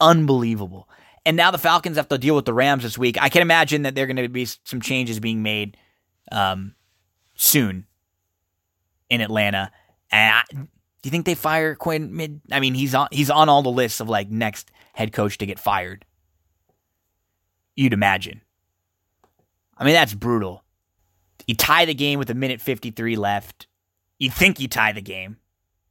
[0.00, 0.88] Unbelievable.
[1.26, 3.20] And now the Falcons have to deal with the Rams this week.
[3.20, 5.76] I can imagine that there are going to be some changes being made
[6.30, 6.76] um,
[7.34, 7.84] soon
[9.10, 9.72] in Atlanta.
[10.12, 10.68] And I, do
[11.02, 12.40] you think they fire Quinn mid?
[12.52, 15.46] I mean, he's on he's on all the lists of like next head coach to
[15.46, 16.04] get fired.
[17.74, 18.42] You'd imagine.
[19.76, 20.62] I mean, that's brutal.
[21.48, 23.66] You tie the game with a minute 53 left.
[24.20, 25.38] You think you tie the game,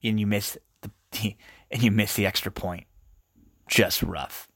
[0.02, 0.92] and you miss the
[1.72, 2.86] and you miss the extra point.
[3.68, 4.48] Just rough.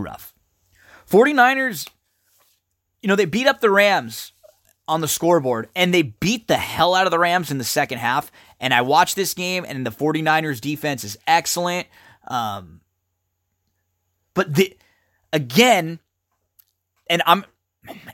[0.00, 0.34] Rough.
[1.10, 1.88] 49ers,
[3.02, 4.32] you know, they beat up the Rams
[4.88, 7.98] on the scoreboard and they beat the hell out of the Rams in the second
[7.98, 8.30] half.
[8.60, 11.86] And I watched this game and the 49ers defense is excellent.
[12.28, 12.80] Um,
[14.34, 14.76] but the
[15.32, 15.98] again,
[17.08, 17.44] and I'm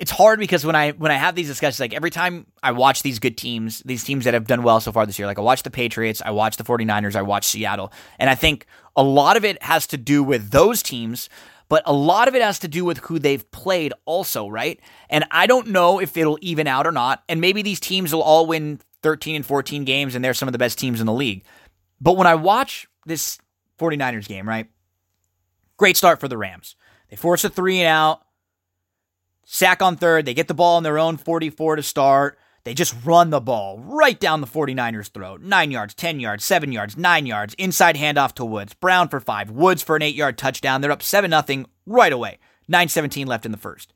[0.01, 3.03] it's hard because when I when I have these discussions, like every time I watch
[3.03, 5.43] these good teams, these teams that have done well so far this year, like I
[5.43, 8.67] watch the Patriots, I watch the 49ers, I watch Seattle, and I think
[8.97, 11.29] a lot of it has to do with those teams,
[11.73, 14.79] but a lot of it has to do with who they've played also, right?
[15.09, 18.21] And I don't know if it'll even out or not, and maybe these teams will
[18.23, 21.15] all win 13 and 14 games and they're some of the best teams in the
[21.15, 21.45] league.
[21.99, 23.39] But when I watch this
[23.79, 24.69] 49ers game, right?
[25.79, 26.77] Great start for the Rams.
[27.09, 28.21] They force a three and out
[29.47, 30.27] sack on third.
[30.27, 32.39] They get the ball on their own 44 to start.
[32.65, 35.41] They just run the ball right down the 49ers' throat.
[35.41, 37.55] Nine yards, 10 yards, seven yards, nine yards.
[37.55, 38.75] Inside handoff to Woods.
[38.75, 39.51] Brown for five.
[39.51, 40.81] Woods for an eight yard touchdown.
[40.81, 42.39] They're up 7 0 right away.
[42.69, 43.93] 9 17 left in the first.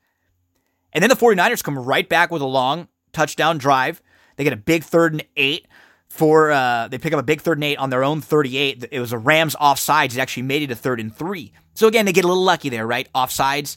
[0.92, 4.02] And then the 49ers come right back with a long touchdown drive.
[4.36, 5.68] They get a big third and eight
[6.08, 8.86] for, uh, they pick up a big third and eight on their own 38.
[8.90, 10.14] It was a Rams offsides.
[10.14, 11.52] It actually made it a third and three.
[11.74, 13.08] So again, they get a little lucky there, right?
[13.14, 13.76] Offsides.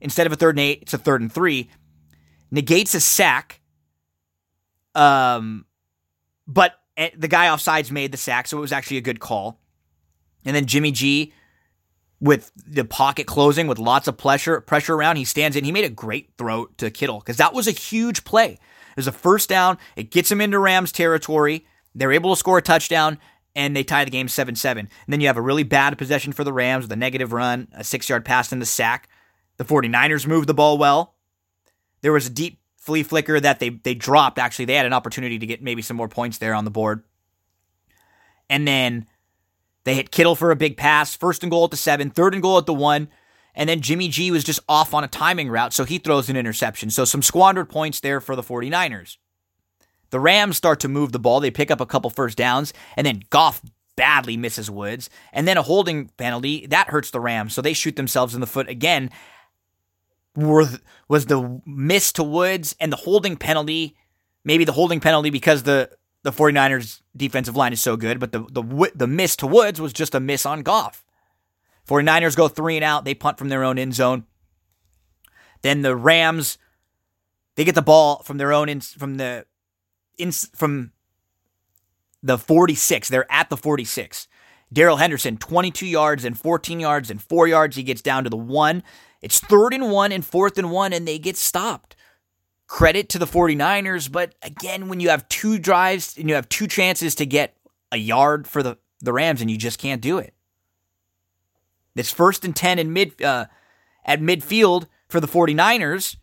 [0.00, 1.68] Instead of a third and eight, it's a third and three.
[2.50, 3.59] negates a sack.
[4.94, 5.66] Um,
[6.46, 9.60] but eh, the guy offsides made the sack, so it was actually a good call.
[10.44, 11.32] And then Jimmy G,
[12.20, 15.64] with the pocket closing with lots of pressure pressure around, he stands in.
[15.64, 18.52] He made a great throw to Kittle because that was a huge play.
[18.52, 19.78] It was a first down.
[19.96, 21.66] It gets him into Rams territory.
[21.94, 23.18] They're able to score a touchdown,
[23.54, 24.80] and they tie the game 7 7.
[24.80, 27.68] And then you have a really bad possession for the Rams with a negative run,
[27.72, 29.08] a six yard pass and the sack.
[29.56, 31.14] The 49ers moved the ball well.
[32.02, 34.38] There was a deep flea flicker that they, they dropped.
[34.38, 37.04] Actually, they had an opportunity to get maybe some more points there on the board.
[38.48, 39.06] And then
[39.84, 42.42] they hit Kittle for a big pass, first and goal at the seven, third and
[42.42, 43.08] goal at the one.
[43.54, 46.36] And then Jimmy G was just off on a timing route, so he throws an
[46.36, 46.90] interception.
[46.90, 49.18] So some squandered points there for the 49ers.
[50.10, 51.40] The Rams start to move the ball.
[51.40, 53.60] They pick up a couple first downs, and then Goff
[53.96, 55.10] badly misses Woods.
[55.32, 58.46] And then a holding penalty that hurts the Rams, so they shoot themselves in the
[58.46, 59.10] foot again.
[60.36, 60.66] Were,
[61.08, 63.96] was the miss to Woods and the holding penalty,
[64.44, 65.90] maybe the holding penalty because the,
[66.22, 69.92] the 49ers defensive line is so good, but the, the, the miss to Woods was
[69.92, 71.04] just a miss on Goff.
[71.88, 73.04] 49ers go three and out.
[73.04, 74.24] They punt from their own end zone.
[75.62, 76.58] Then the Rams,
[77.56, 79.46] they get the ball from their own in, from the
[80.16, 80.92] in, from
[82.22, 83.08] the 46.
[83.08, 84.28] They're at the 46.
[84.72, 87.76] Darrell Henderson, 22 yards and 14 yards and 4 yards.
[87.76, 88.82] He gets down to the 1.
[89.22, 91.96] It's third and 1 and fourth and 1 and they get stopped.
[92.66, 96.66] Credit to the 49ers, but again when you have two drives and you have two
[96.66, 97.56] chances to get
[97.92, 100.34] a yard for the the Rams and you just can't do it.
[101.96, 103.46] It's first and 10 in mid uh,
[104.04, 106.16] at midfield for the 49ers.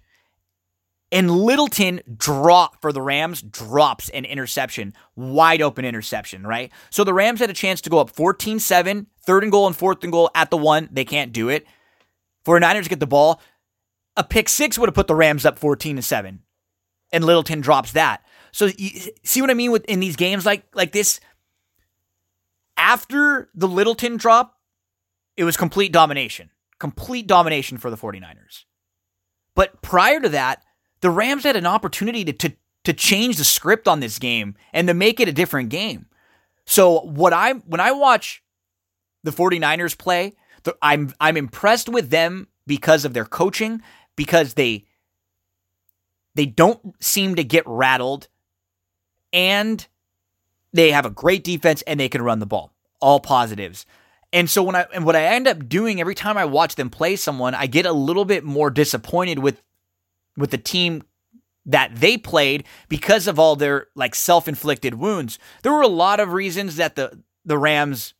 [1.10, 6.72] And Littleton drop for the Rams drops an interception, wide open interception, right?
[6.90, 10.04] So the Rams had a chance to go up 14-7, third and goal and fourth
[10.04, 10.90] and goal at the one.
[10.92, 11.66] They can't do it.
[12.48, 13.42] 49ers get the ball.
[14.16, 16.40] A pick six would have put the Rams up 14 to 7.
[17.12, 18.24] And Littleton drops that.
[18.52, 21.20] So you see what I mean with in these games like like this
[22.78, 24.58] after the Littleton drop,
[25.36, 26.50] it was complete domination.
[26.80, 28.66] Complete domination for the 49ers.
[29.56, 30.64] But prior to that,
[31.02, 34.88] the Rams had an opportunity to, to, to change the script on this game and
[34.88, 36.08] to make it a different game.
[36.66, 38.44] So what I when I watch
[39.24, 40.36] the 49ers play,
[40.82, 43.82] I'm I'm impressed with them because of their coaching,
[44.16, 44.86] because they
[46.36, 48.28] they don't seem to get rattled
[49.34, 49.88] and
[50.74, 52.72] they have a great defense and they can run the ball.
[53.00, 53.86] All positives.
[54.34, 56.90] And so when I and what I end up doing every time I watch them
[56.90, 59.62] play someone, I get a little bit more disappointed with
[60.36, 61.04] with the team
[61.66, 65.40] that they played because of all their like self-inflicted wounds.
[65.64, 68.14] There were a lot of reasons that the the Rams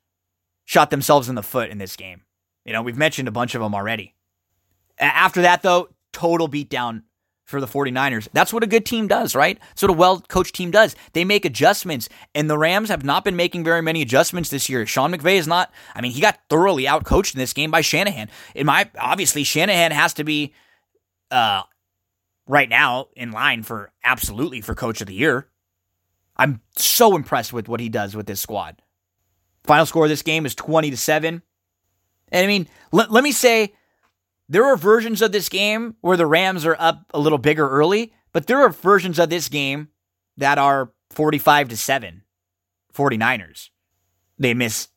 [0.66, 2.22] shot themselves in the foot in this game.
[2.68, 4.14] You know, we've mentioned a bunch of them already.
[5.00, 7.04] After that though, total beatdown
[7.46, 8.28] for the 49ers.
[8.34, 9.58] That's what a good team does, right?
[9.70, 10.96] That's what a well coached team does.
[11.14, 14.86] They make adjustments, and the Rams have not been making very many adjustments this year.
[14.86, 18.30] Sean McVay is not, I mean, he got thoroughly outcoached in this game by Shanahan.
[18.54, 20.54] In my, obviously, Shanahan has to be,
[21.32, 21.62] uh,
[22.48, 25.48] right now in line for absolutely for coach of the year.
[26.36, 28.82] I'm so impressed with what he does with this squad.
[29.64, 31.42] Final score of this game is 20 to 7.
[32.32, 33.74] And I mean, let, let me say,
[34.50, 38.14] there are versions of this game where the Rams are up a little bigger early,
[38.32, 39.90] but there are versions of this game
[40.38, 42.24] that are 45 to 7
[42.94, 43.70] 49ers.
[44.40, 44.90] They miss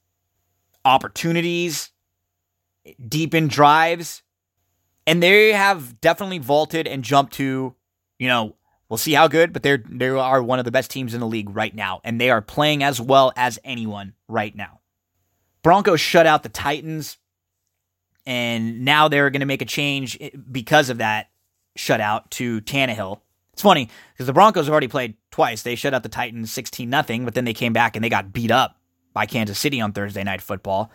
[0.84, 1.90] opportunities,
[3.06, 4.22] deep in drives,
[5.06, 7.74] and they have definitely vaulted and jumped to,
[8.18, 8.56] you know,
[8.88, 11.26] we'll see how good, but they're they are one of the best teams in the
[11.26, 14.80] league right now, and they are playing as well as anyone right now.
[15.62, 17.18] Broncos shut out the Titans
[18.26, 20.18] and now they're going to make a change
[20.50, 21.30] because of that
[21.76, 23.20] shutout to Tannehill.
[23.52, 25.62] It's funny because the Broncos have already played twice.
[25.62, 28.32] They shut out the Titans 16 nothing, but then they came back and they got
[28.32, 28.76] beat up
[29.12, 30.90] by Kansas City on Thursday night football.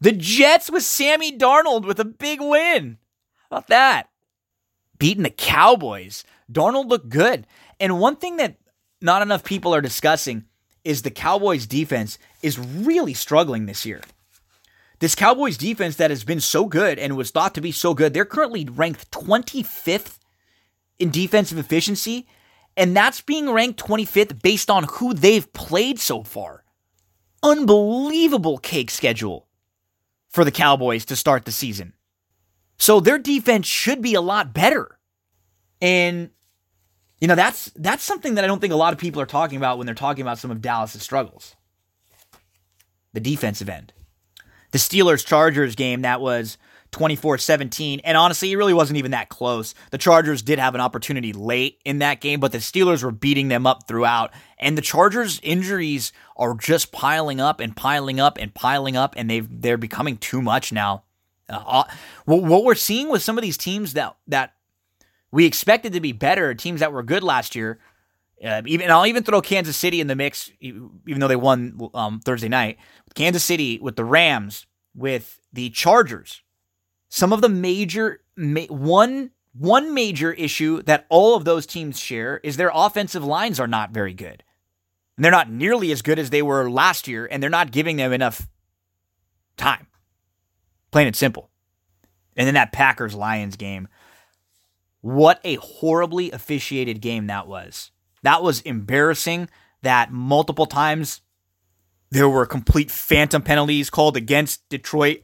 [0.00, 2.98] The Jets with Sammy Darnold with a big win.
[3.50, 4.10] How about that?
[4.98, 6.24] Beating the Cowboys.
[6.50, 7.46] Darnold looked good.
[7.80, 8.56] And one thing that
[9.00, 10.44] not enough people are discussing
[10.84, 14.02] is the Cowboys defense is really struggling this year.
[14.98, 18.14] This Cowboys defense that has been so good and was thought to be so good,
[18.14, 20.18] they're currently ranked 25th
[20.98, 22.26] in defensive efficiency,
[22.76, 26.64] and that's being ranked 25th based on who they've played so far.
[27.42, 29.46] Unbelievable cake schedule
[30.30, 31.92] for the Cowboys to start the season.
[32.78, 34.98] So their defense should be a lot better.
[35.80, 36.30] And
[37.20, 39.56] you know, that's that's something that I don't think a lot of people are talking
[39.56, 41.54] about when they're talking about some of Dallas's struggles.
[43.12, 43.92] The defensive end
[44.70, 46.58] the Steelers Chargers game that was
[46.92, 48.00] 24 17.
[48.04, 49.74] And honestly, it really wasn't even that close.
[49.90, 53.48] The Chargers did have an opportunity late in that game, but the Steelers were beating
[53.48, 54.32] them up throughout.
[54.58, 59.28] And the Chargers' injuries are just piling up and piling up and piling up, and
[59.28, 61.02] they've, they're becoming too much now.
[61.48, 61.84] Uh,
[62.24, 64.54] what, what we're seeing with some of these teams that, that
[65.30, 67.78] we expected to be better, teams that were good last year,
[68.44, 72.20] uh, even I'll even throw Kansas City in the mix, even though they won um,
[72.20, 72.78] Thursday night.
[73.14, 76.42] Kansas City with the Rams, with the Chargers.
[77.08, 82.40] Some of the major ma- one one major issue that all of those teams share
[82.42, 84.42] is their offensive lines are not very good.
[85.16, 87.96] And they're not nearly as good as they were last year, and they're not giving
[87.96, 88.46] them enough
[89.56, 89.86] time.
[90.90, 91.50] Plain and simple.
[92.36, 93.88] And then that Packers Lions game.
[95.00, 97.92] What a horribly officiated game that was.
[98.26, 99.48] That was embarrassing
[99.82, 101.20] that multiple times
[102.10, 105.22] there were complete phantom penalties called against Detroit.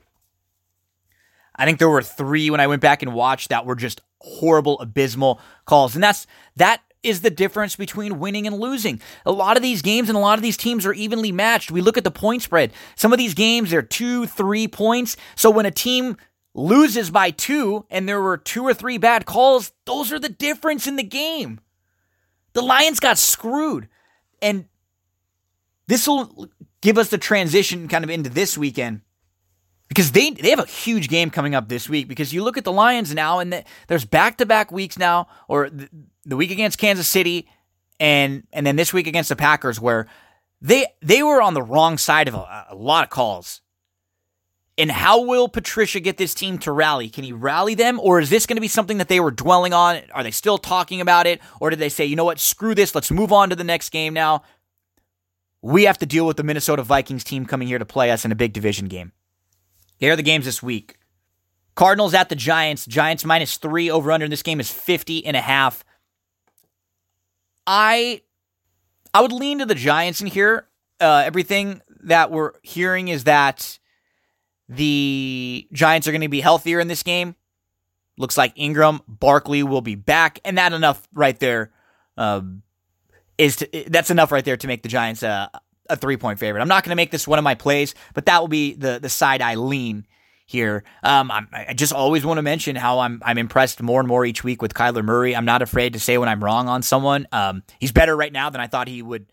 [1.56, 4.78] I think there were three when I went back and watched that were just horrible,
[4.78, 5.96] abysmal calls.
[5.96, 9.00] And that's that is the difference between winning and losing.
[9.26, 11.72] A lot of these games and a lot of these teams are evenly matched.
[11.72, 12.72] We look at the point spread.
[12.94, 15.16] Some of these games, they're two, three points.
[15.34, 16.18] So when a team
[16.54, 20.86] loses by two and there were two or three bad calls, those are the difference
[20.86, 21.58] in the game.
[22.52, 23.88] The Lions got screwed.
[24.40, 24.66] And
[25.86, 26.48] this will
[26.80, 29.02] give us the transition kind of into this weekend
[29.88, 32.64] because they they have a huge game coming up this week because you look at
[32.64, 35.88] the Lions now and the, there's back-to-back weeks now or the,
[36.24, 37.46] the week against Kansas City
[38.00, 40.06] and and then this week against the Packers where
[40.62, 43.60] they they were on the wrong side of a, a lot of calls.
[44.82, 47.08] And how will Patricia get this team to rally?
[47.08, 49.72] Can he rally them or is this going to be something that they were dwelling
[49.72, 50.00] on?
[50.12, 52.40] Are they still talking about it or did they say, "You know what?
[52.40, 52.92] Screw this.
[52.92, 54.42] Let's move on to the next game now."
[55.60, 58.32] We have to deal with the Minnesota Vikings team coming here to play us in
[58.32, 59.12] a big division game.
[59.98, 60.98] Here are the games this week.
[61.76, 62.84] Cardinals at the Giants.
[62.84, 65.84] Giants minus three over under in this game is 50 and a half.
[67.68, 68.22] I
[69.14, 70.66] I would lean to the Giants in here.
[71.00, 73.78] Uh, everything that we're hearing is that
[74.68, 77.34] the Giants are going to be healthier in this game.
[78.18, 81.72] Looks like Ingram, Barkley will be back, and that enough right there
[82.16, 82.62] um,
[83.38, 85.50] is to, that's enough right there to make the Giants a,
[85.88, 86.60] a three point favorite.
[86.60, 88.98] I'm not going to make this one of my plays, but that will be the
[89.00, 90.06] the side I lean
[90.46, 90.84] here.
[91.02, 94.44] Um, I just always want to mention how I'm I'm impressed more and more each
[94.44, 95.34] week with Kyler Murray.
[95.34, 97.26] I'm not afraid to say when I'm wrong on someone.
[97.32, 99.26] Um, he's better right now than I thought he would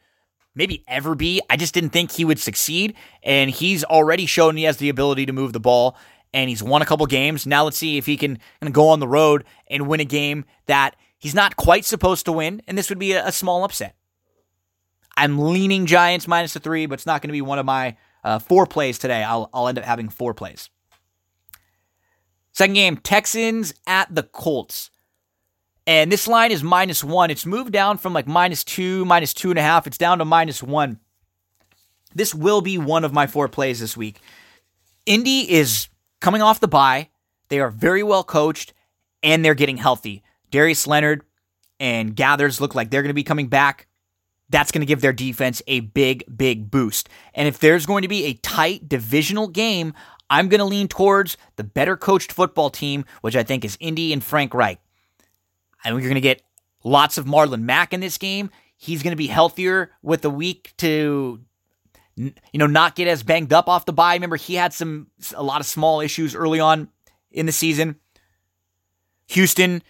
[0.60, 1.42] maybe ever be.
[1.50, 2.94] I just didn't think he would succeed,
[3.24, 5.98] and he's already shown he has the ability to move the ball.
[6.32, 7.48] And he's won a couple games.
[7.48, 8.38] Now let's see if he can,
[8.72, 12.62] go on the road and win a game that he's not quite supposed to win.
[12.68, 13.96] And this would be a, a small upset.
[15.18, 17.98] I'm leaning Giants minus the three, but it's not going to be one of my
[18.24, 19.24] uh, four plays today.
[19.24, 20.70] I'll, I'll end up having four plays.
[22.52, 24.92] Second game, Texans at the Colts.
[25.90, 27.32] And this line is minus one.
[27.32, 29.88] It's moved down from like minus two, minus two and a half.
[29.88, 31.00] It's down to minus one.
[32.14, 34.22] This will be one of my four plays this week.
[35.08, 35.88] Indy is
[36.22, 37.10] coming off the bye.
[37.48, 38.72] They are very well coached
[39.24, 40.22] and they're getting healthy.
[40.52, 41.24] Darius Leonard
[41.80, 43.88] and Gathers look like they're going to be coming back
[44.52, 47.10] that's going to give their defense a big, big boost.
[47.34, 49.96] And if there's going to be a tight divisional game,
[50.30, 54.14] I'm going to lean towards the better coached football team, which I think is Indy
[54.14, 54.80] and Frank Reich.
[55.84, 56.42] I think you're going to get
[56.84, 58.50] lots of Marlon Mack in this game.
[58.76, 61.42] He's going to be healthier with the week to
[62.16, 64.14] you know not get as banged up off the bye.
[64.14, 66.90] Remember he had some a lot of small issues early on
[67.32, 67.98] in the season.
[69.28, 69.84] Houston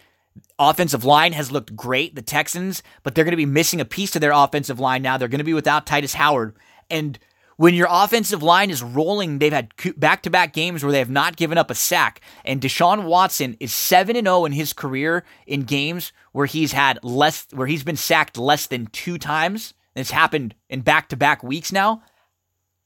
[0.58, 4.10] offensive line has looked great, the Texans, but they're going to be missing a piece
[4.12, 5.16] to their offensive line now.
[5.16, 6.56] They're going to be without Tytus Howard.
[6.90, 7.18] And
[7.60, 11.10] when your offensive line is rolling, they've had back to back games where they have
[11.10, 12.22] not given up a sack.
[12.42, 16.98] And Deshaun Watson is 7 and 0 in his career in games where he's had
[17.02, 19.74] less, where he's been sacked less than two times.
[19.94, 22.02] It's happened in back to back weeks now.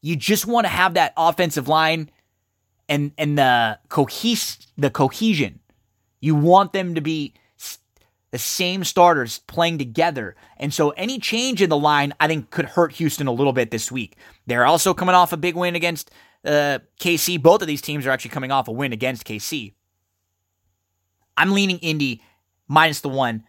[0.03, 2.11] You just want to have that offensive line
[2.89, 5.61] and, and the cohes- the cohesion.
[6.20, 7.35] You want them to be
[8.35, 10.35] the same starters playing together.
[10.57, 13.70] And so any change in the line, I think, could hurt Houston a little bit
[13.70, 14.16] this week.
[14.49, 16.11] They're also coming off a big win against
[16.45, 17.41] uh, KC.
[17.41, 19.74] Both of these teams are actually coming off a win against KC.
[21.37, 22.22] I'm leaning Indy
[22.66, 23.45] minus the one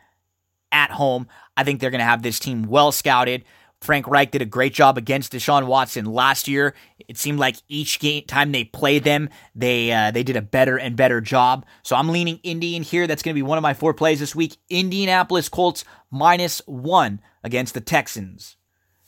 [0.72, 1.30] at home.
[1.58, 3.44] I think they're going to have this team well scouted.
[3.86, 6.74] Frank Reich did a great job against Deshaun Watson last year.
[7.08, 10.78] It seemed like each game time they played them, they uh, they did a better
[10.78, 11.66] and better job.
[11.84, 13.08] So I'm leaning Indy in here.
[13.08, 14.58] That's going to be one of my four plays this week.
[14.70, 18.58] Indianapolis Colts minus one against the Texans.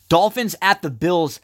[0.09, 1.39] Dolphins at the Bills.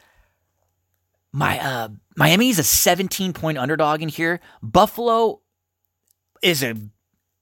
[1.31, 4.39] My uh, Miami is a 17 point underdog in here.
[4.61, 5.41] Buffalo
[6.41, 6.75] is a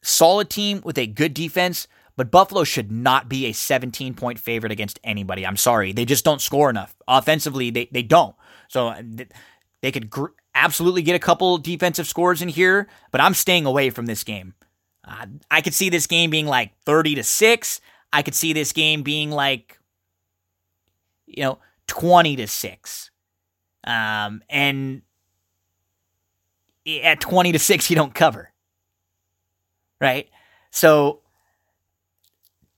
[0.01, 1.87] solid team with a good defense,
[2.21, 5.43] but Buffalo should not be a 17 point favorite against anybody.
[5.43, 5.91] I'm sorry.
[5.91, 6.95] They just don't score enough.
[7.07, 8.35] Offensively, they, they don't.
[8.67, 9.01] So uh,
[9.81, 13.89] they could gr- absolutely get a couple defensive scores in here, but I'm staying away
[13.89, 14.53] from this game.
[15.03, 17.81] Uh, I could see this game being like 30 to 6.
[18.13, 19.79] I could see this game being like,
[21.25, 21.57] you know,
[21.87, 23.11] 20 to 6.
[23.83, 25.01] Um, and
[27.01, 28.51] at 20 to 6, you don't cover.
[29.99, 30.29] Right?
[30.69, 31.20] So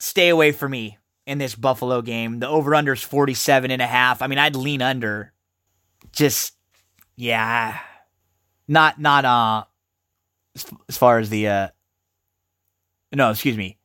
[0.04, 2.39] stay away from me in this Buffalo game.
[2.39, 4.22] The over under is 47 and a half.
[4.22, 5.34] I mean, I'd lean under.
[6.12, 6.54] Just
[7.16, 7.80] yeah.
[8.68, 9.64] Not not uh
[10.88, 11.68] as, far as the uh
[13.14, 13.78] no, excuse me.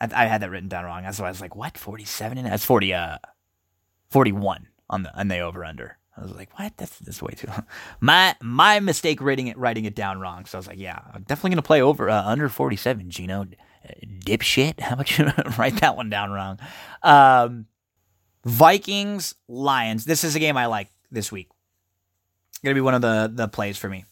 [0.00, 1.02] I, I had that written down wrong.
[1.02, 1.78] That's why I was like, what?
[1.78, 3.18] 47 and that's 40 uh
[4.10, 5.98] 41 on the on the over under.
[6.16, 6.76] I was like, what?
[6.76, 7.46] That's that's way too.
[7.48, 7.66] long."
[8.00, 10.46] My my mistake writing it writing it down wrong.
[10.46, 13.10] So I was like, yeah, I'm definitely gonna play over uh, under 47.
[13.10, 13.46] Gino,
[14.04, 14.80] dipshit.
[14.80, 16.58] How about you write that one down wrong?
[17.02, 17.66] Um,
[18.44, 20.04] Vikings Lions.
[20.04, 21.48] This is a game I like this week.
[22.64, 24.04] Gonna be one of the the plays for me.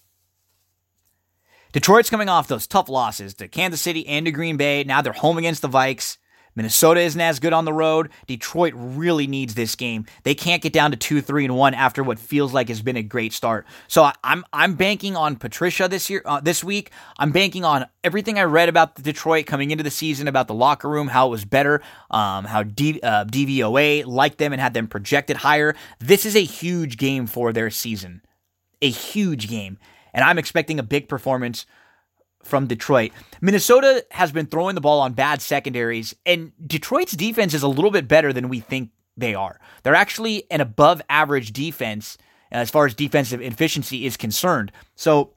[1.72, 4.84] Detroit's coming off those tough losses to Kansas City and to Green Bay.
[4.84, 6.18] Now they're home against the Vikes.
[6.54, 8.10] Minnesota isn't as good on the road.
[8.26, 10.06] Detroit really needs this game.
[10.22, 12.96] They can't get down to two, three, and one after what feels like has been
[12.96, 13.66] a great start.
[13.88, 16.90] So I'm I'm banking on Patricia this year, uh, this week.
[17.18, 20.54] I'm banking on everything I read about the Detroit coming into the season, about the
[20.54, 24.74] locker room, how it was better, um, how D, uh, DVOA liked them and had
[24.74, 25.74] them projected higher.
[25.98, 28.22] This is a huge game for their season,
[28.80, 29.78] a huge game,
[30.12, 31.66] and I'm expecting a big performance
[32.44, 33.12] from Detroit.
[33.40, 37.90] Minnesota has been throwing the ball on bad secondaries, and Detroit's defense is a little
[37.90, 39.60] bit better than we think they are.
[39.82, 42.18] They're actually an above average defense
[42.52, 44.72] uh, as far as defensive efficiency is concerned.
[44.96, 45.34] So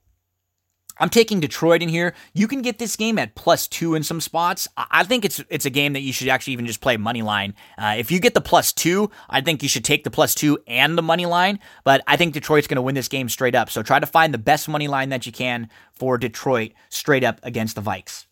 [0.99, 2.13] I'm taking Detroit in here.
[2.33, 4.67] You can get this game at plus two in some spots.
[4.75, 7.53] I think it's it's a game that you should actually even just play money line.
[7.77, 10.59] Uh, if you get the plus two, I think you should take the plus two
[10.67, 11.59] and the money line.
[11.83, 13.69] But I think Detroit's going to win this game straight up.
[13.69, 17.39] So try to find the best money line that you can for Detroit straight up
[17.43, 18.25] against the Vikes.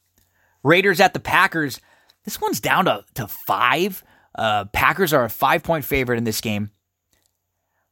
[0.64, 1.80] Raiders at the Packers.
[2.24, 4.04] This one's down to to five.
[4.34, 6.72] Uh, Packers are a five point favorite in this game.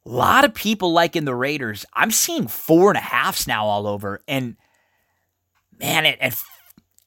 [0.05, 1.85] A lot of people liking the Raiders.
[1.93, 4.21] I'm seeing four and a halfs now all over.
[4.27, 4.57] And
[5.83, 6.43] man, at, at,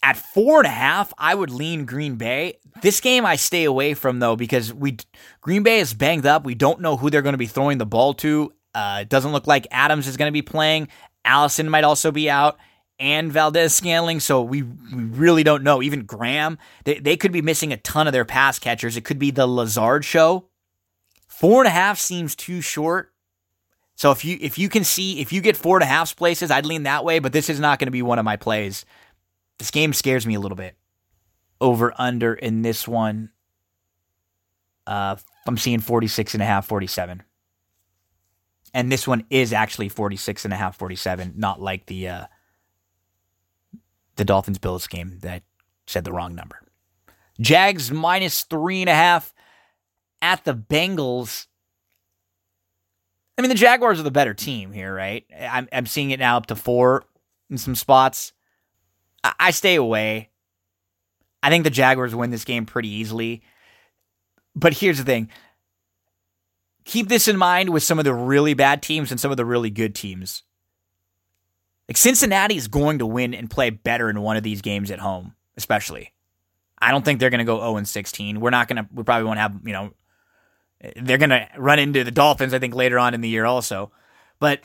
[0.03, 2.59] at four and a half, I would lean Green Bay.
[2.83, 4.99] This game I stay away from though because we
[5.41, 6.45] Green Bay is banged up.
[6.45, 8.53] We don't know who they're going to be throwing the ball to.
[8.75, 10.89] Uh, it doesn't look like Adams is going to be playing.
[11.25, 12.59] Allison might also be out.
[12.99, 15.83] And Valdes-Scantling, so we, we really don't know.
[15.83, 18.97] Even Graham, they, they could be missing a ton of their pass catchers.
[18.97, 20.49] It could be the Lazard show.
[21.29, 23.13] Four and a half seems too short.
[23.97, 26.51] So if you if you can see if you get four and a half places,
[26.51, 27.19] I'd lean that way.
[27.19, 28.85] But this is not going to be one of my plays.
[29.59, 30.77] This game scares me a little bit.
[31.61, 33.31] Over under in this one.
[34.87, 35.17] Uh,
[35.47, 37.23] I'm seeing 46 and a half, 47.
[38.75, 42.27] And this one is actually 46 and a half, 47, not like the uh,
[44.17, 45.43] the Dolphins Bills game that
[45.87, 46.61] said the wrong number.
[47.41, 49.33] Jags minus three and a half
[50.21, 51.47] at the Bengals.
[53.37, 55.25] I mean, the Jaguars are the better team here, right?
[55.39, 57.05] I'm, I'm seeing it now up to four
[57.51, 58.33] in some spots.
[59.23, 60.31] I, I stay away.
[61.43, 63.43] I think the Jaguars win this game pretty easily.
[64.55, 65.31] But here's the thing
[66.85, 69.45] keep this in mind with some of the really bad teams and some of the
[69.45, 70.45] really good teams.
[71.89, 75.01] Like Cincinnati is going to win and play better in one of these games at
[75.01, 76.13] home, especially.
[76.79, 78.41] I don't think they're going to go 0 and 16.
[78.41, 79.93] We're not going to, we probably won't have, you know,
[80.97, 83.91] they're going to run into the Dolphins, I think, later on in the year also.
[84.39, 84.61] But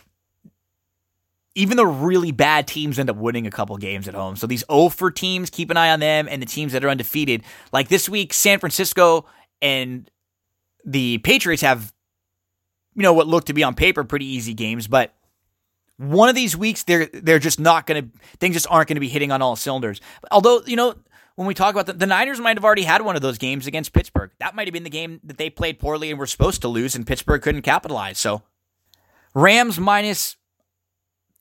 [1.55, 4.35] even the really bad teams end up winning a couple games at home.
[4.35, 6.89] So these 0 for teams, keep an eye on them and the teams that are
[6.89, 7.43] undefeated.
[7.71, 9.25] Like this week, San Francisco
[9.61, 10.09] and
[10.85, 11.93] the Patriots have,
[12.95, 15.13] you know, what look to be on paper pretty easy games, but
[15.97, 19.01] one of these weeks they're they're just not going to things just aren't going to
[19.01, 20.01] be hitting on all cylinders.
[20.31, 20.95] Although you know
[21.41, 23.65] when we talk about the, the Niners might have already had one of those games
[23.65, 24.29] against Pittsburgh.
[24.37, 26.93] That might have been the game that they played poorly and were supposed to lose,
[26.93, 28.19] and Pittsburgh couldn't capitalize.
[28.19, 28.43] So
[29.33, 30.35] Rams minus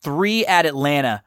[0.02, 1.22] three at Atlanta.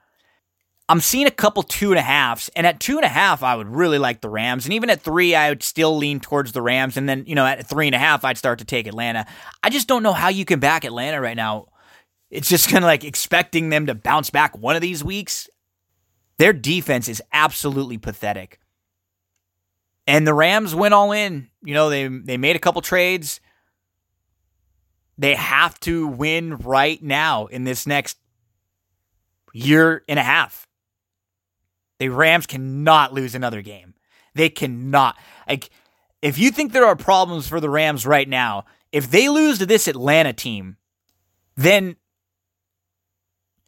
[0.89, 3.55] I'm seeing a couple two and a halves, and at two and a half, I
[3.55, 6.61] would really like the Rams, and even at three, I would still lean towards the
[6.63, 9.27] Rams, and then you know at three and a half, I'd start to take Atlanta.
[9.61, 11.67] I just don't know how you can back Atlanta right now
[12.33, 15.47] it's just kind of like expecting them to bounce back one of these weeks.
[16.39, 18.59] Their defense is absolutely pathetic.
[20.05, 21.49] And the Rams went all in.
[21.63, 23.39] You know, they they made a couple trades.
[25.17, 28.17] They have to win right now in this next
[29.53, 30.67] year and a half.
[31.99, 33.93] The Rams cannot lose another game.
[34.33, 35.17] They cannot.
[35.47, 35.69] Like,
[36.21, 39.65] if you think there are problems for the Rams right now, if they lose to
[39.65, 40.77] this Atlanta team,
[41.55, 41.95] then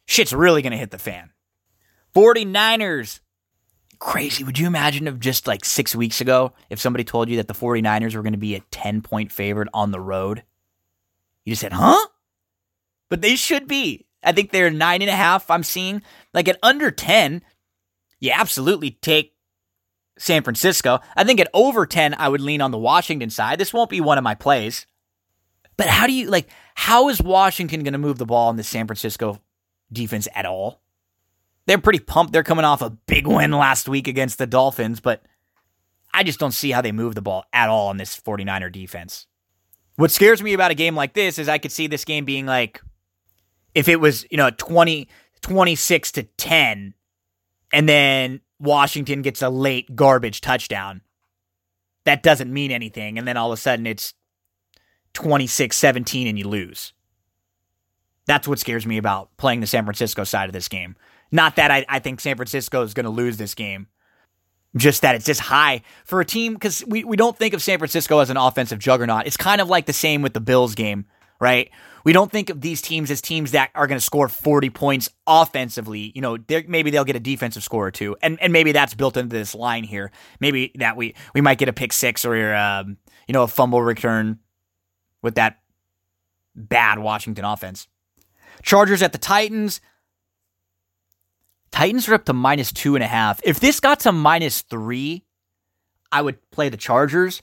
[0.06, 1.30] shit's really going to hit the fan.
[2.14, 3.20] 49ers.
[3.98, 4.44] Crazy.
[4.44, 7.54] Would you imagine if just like six weeks ago, if somebody told you that the
[7.54, 10.42] 49ers were going to be a 10 point favorite on the road?
[11.44, 12.06] You just said, huh?
[13.08, 14.06] But they should be.
[14.22, 15.50] I think they're nine and a half.
[15.50, 16.02] I'm seeing
[16.34, 17.42] like at under 10,
[18.20, 19.34] you absolutely take
[20.18, 20.98] San Francisco.
[21.14, 23.58] I think at over 10, I would lean on the Washington side.
[23.58, 24.86] This won't be one of my plays.
[25.76, 28.62] But how do you like how is Washington going to move the ball in the
[28.62, 29.40] San Francisco
[29.92, 30.80] defense at all?
[31.66, 32.32] They're pretty pumped.
[32.32, 35.22] They're coming off a big win last week against the Dolphins, but
[36.14, 39.26] I just don't see how they move the ball at all on this 49er defense.
[39.96, 42.46] What scares me about a game like this is I could see this game being
[42.46, 42.80] like
[43.74, 45.08] if it was, you know, 20
[45.42, 46.94] 26 to 10
[47.72, 51.02] and then Washington gets a late garbage touchdown.
[52.04, 54.14] That doesn't mean anything and then all of a sudden it's
[55.14, 56.92] 26-17 and you lose.
[58.26, 60.96] That's what scares me about playing the San Francisco side of this game.
[61.30, 63.88] Not that I, I think San Francisco is going to lose this game.
[64.76, 67.78] Just that it's just high for a team because we, we don't think of San
[67.78, 69.26] Francisco as an offensive juggernaut.
[69.26, 71.06] It's kind of like the same with the Bills game,
[71.40, 71.70] right?
[72.04, 75.08] We don't think of these teams as teams that are going to score 40 points
[75.26, 76.12] offensively.
[76.14, 76.36] You know,
[76.68, 79.54] maybe they'll get a defensive score or two, and and maybe that's built into this
[79.54, 80.12] line here.
[80.38, 83.82] Maybe that we we might get a pick six or um, you know a fumble
[83.82, 84.38] return
[85.20, 85.58] with that
[86.54, 87.88] bad Washington offense.
[88.62, 89.80] Chargers at the Titans.
[91.70, 93.40] Titans are up to minus two and a half.
[93.44, 95.24] If this got to minus three,
[96.10, 97.42] I would play the Chargers.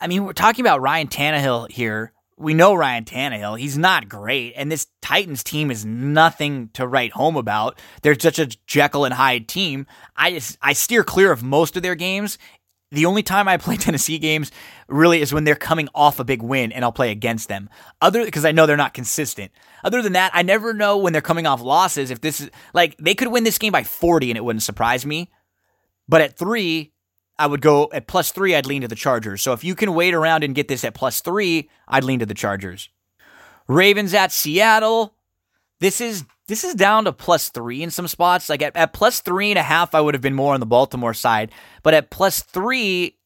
[0.00, 2.12] I mean, we're talking about Ryan Tannehill here.
[2.36, 3.58] We know Ryan Tannehill.
[3.58, 4.54] He's not great.
[4.56, 7.78] And this Titans team is nothing to write home about.
[8.02, 9.86] They're such a Jekyll and Hyde team.
[10.16, 12.38] I just, I steer clear of most of their games.
[12.92, 14.52] The only time I play Tennessee games
[14.86, 17.68] really is when they're coming off a big win and I'll play against them.
[18.00, 19.50] Other because I know they're not consistent.
[19.82, 22.96] Other than that, I never know when they're coming off losses if this is like
[22.98, 25.30] they could win this game by 40 and it wouldn't surprise me.
[26.06, 26.92] But at 3,
[27.38, 29.40] I would go at plus 3 I'd lean to the Chargers.
[29.40, 32.26] So if you can wait around and get this at plus 3, I'd lean to
[32.26, 32.90] the Chargers.
[33.68, 35.14] Ravens at Seattle.
[35.82, 38.48] This is this is down to plus three in some spots.
[38.48, 40.66] Like at, at plus three and a half, I would have been more on the
[40.66, 41.50] Baltimore side.
[41.82, 43.18] But at plus three,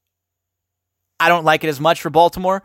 [1.20, 2.62] I don't like it as much for Baltimore.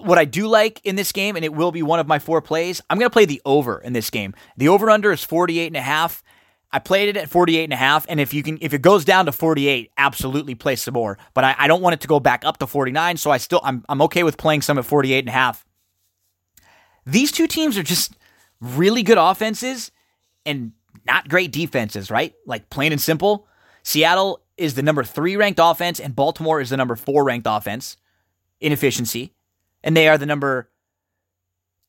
[0.00, 2.42] What I do like in this game, and it will be one of my four
[2.42, 4.34] plays, I'm going to play the over in this game.
[4.56, 6.24] The over under is 48 and a half.
[6.72, 9.04] I played it at 48 and a half, and if you can, if it goes
[9.04, 11.18] down to 48, absolutely play some more.
[11.34, 13.60] But I, I don't want it to go back up to 49, so I still,
[13.62, 15.64] I'm, I'm okay with playing some at 48 and a half.
[17.06, 18.16] These two teams are just
[18.62, 19.90] really good offenses
[20.46, 20.72] and
[21.04, 22.32] not great defenses, right?
[22.46, 23.46] Like plain and simple.
[23.82, 27.96] Seattle is the number three ranked offense, and Baltimore is the number four ranked offense
[28.60, 29.34] in efficiency.
[29.82, 30.70] And they are the number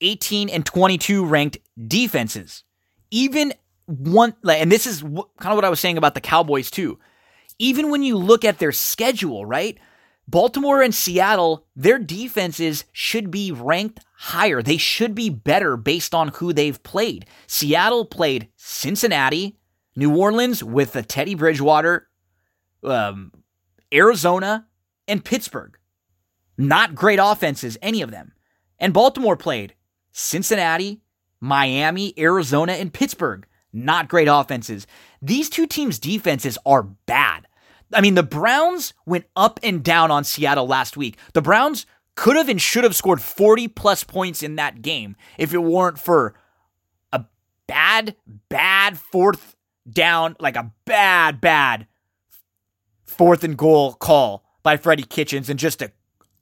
[0.01, 2.63] 18 and 22 ranked defenses.
[3.11, 3.53] Even
[3.85, 6.99] one, and this is kind of what I was saying about the Cowboys too.
[7.59, 9.77] Even when you look at their schedule, right?
[10.27, 14.61] Baltimore and Seattle, their defenses should be ranked higher.
[14.61, 17.25] They should be better based on who they've played.
[17.45, 19.57] Seattle played Cincinnati,
[19.95, 22.07] New Orleans with the Teddy Bridgewater,
[22.83, 23.31] um,
[23.93, 24.65] Arizona,
[25.07, 25.77] and Pittsburgh.
[26.57, 28.33] Not great offenses, any of them.
[28.79, 29.75] And Baltimore played
[30.11, 31.01] Cincinnati,
[31.39, 33.45] Miami, Arizona, and Pittsburgh.
[33.73, 34.87] Not great offenses.
[35.21, 37.47] These two teams' defenses are bad.
[37.93, 41.17] I mean, the Browns went up and down on Seattle last week.
[41.33, 41.85] The Browns
[42.15, 45.99] could have and should have scored 40 plus points in that game if it weren't
[45.99, 46.35] for
[47.11, 47.25] a
[47.67, 48.15] bad,
[48.49, 49.55] bad fourth
[49.89, 51.87] down, like a bad, bad
[53.05, 55.91] fourth and goal call by Freddie Kitchens and just a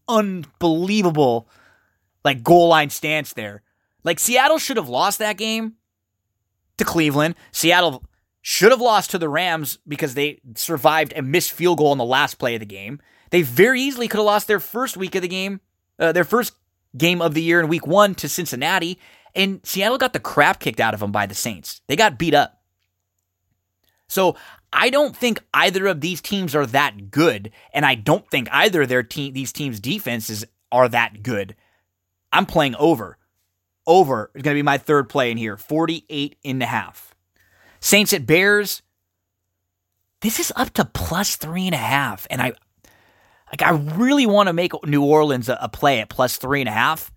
[0.08, 1.48] unbelievable
[2.24, 3.64] like goal line stance there.
[4.04, 5.74] Like Seattle should have lost that game
[6.78, 7.36] to Cleveland.
[7.52, 8.04] Seattle
[8.42, 12.06] should have lost to the Rams because they survived a missed field goal in the
[12.06, 13.00] last play of the game.
[13.30, 15.62] They very easily could have lost their first week of the game,
[16.00, 16.54] uh, their first
[16.98, 19.00] game of the year in week one to Cincinnati.
[19.34, 21.82] And Seattle got the crap kicked out of them by the Saints.
[21.88, 22.62] They got beat up.
[24.08, 24.36] So
[24.74, 28.82] I don't think either of these teams are that good, and I don't think either
[28.82, 31.56] of their team these teams' defenses are that good.
[32.34, 33.18] I'm playing over.
[33.88, 35.58] Over is going to be my third play in here.
[35.58, 37.11] 48 and a half.
[37.82, 38.82] Saints at Bears.
[40.22, 42.28] This is up to plus three and a half.
[42.30, 42.54] And I
[43.52, 46.70] like I really want to make New Orleans a, a play at plus three and
[46.70, 47.12] a half.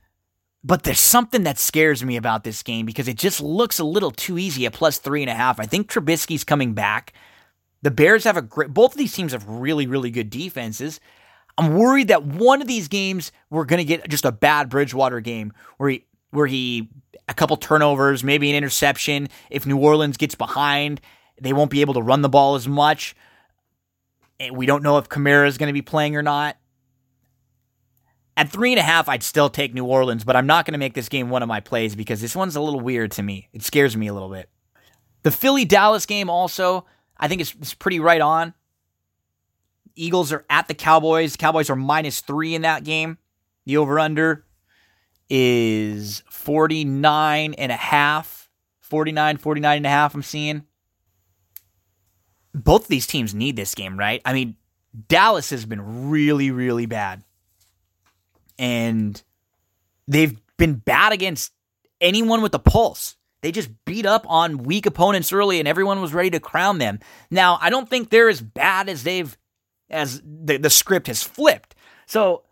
[0.66, 4.10] But there's something that scares me about this game because it just looks a little
[4.10, 5.60] too easy at plus three and a half.
[5.60, 7.12] I think Trubisky's coming back.
[7.82, 11.00] The Bears have a great, both of these teams have really, really good defenses.
[11.58, 15.20] I'm worried that one of these games we're going to get just a bad Bridgewater
[15.20, 16.88] game where he, where he,
[17.28, 19.28] a couple turnovers, maybe an interception.
[19.50, 21.00] If New Orleans gets behind,
[21.40, 23.14] they won't be able to run the ball as much.
[24.52, 26.56] We don't know if Kamara is going to be playing or not.
[28.36, 30.78] At three and a half, I'd still take New Orleans, but I'm not going to
[30.78, 33.48] make this game one of my plays because this one's a little weird to me.
[33.52, 34.48] It scares me a little bit.
[35.22, 36.84] The Philly Dallas game also,
[37.16, 38.52] I think it's, it's pretty right on.
[39.94, 41.36] Eagles are at the Cowboys.
[41.36, 43.18] Cowboys are minus three in that game.
[43.66, 44.44] The over under
[45.28, 48.48] is 49 and a half.
[48.80, 50.64] 49, 49 and a half, I'm seeing.
[52.52, 54.20] Both of these teams need this game, right?
[54.24, 54.56] I mean,
[55.08, 57.24] Dallas has been really, really bad.
[58.58, 59.20] And
[60.06, 61.52] they've been bad against
[62.00, 63.16] anyone with a pulse.
[63.42, 67.00] They just beat up on weak opponents early and everyone was ready to crown them.
[67.30, 69.36] Now, I don't think they're as bad as they've
[69.90, 71.74] as the, the script has flipped.
[72.06, 72.42] So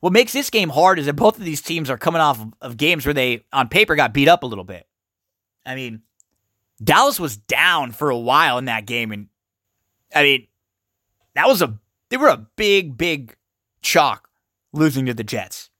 [0.00, 2.76] what makes this game hard is that both of these teams are coming off of,
[2.76, 4.86] games where they on paper got beat up a little bit.
[5.64, 6.02] I mean,
[6.82, 9.28] Dallas was down for a while in that game and
[10.14, 10.46] I mean,
[11.34, 11.78] that was a
[12.10, 13.36] they were a big big
[13.82, 14.28] chalk
[14.72, 15.70] losing to the Jets.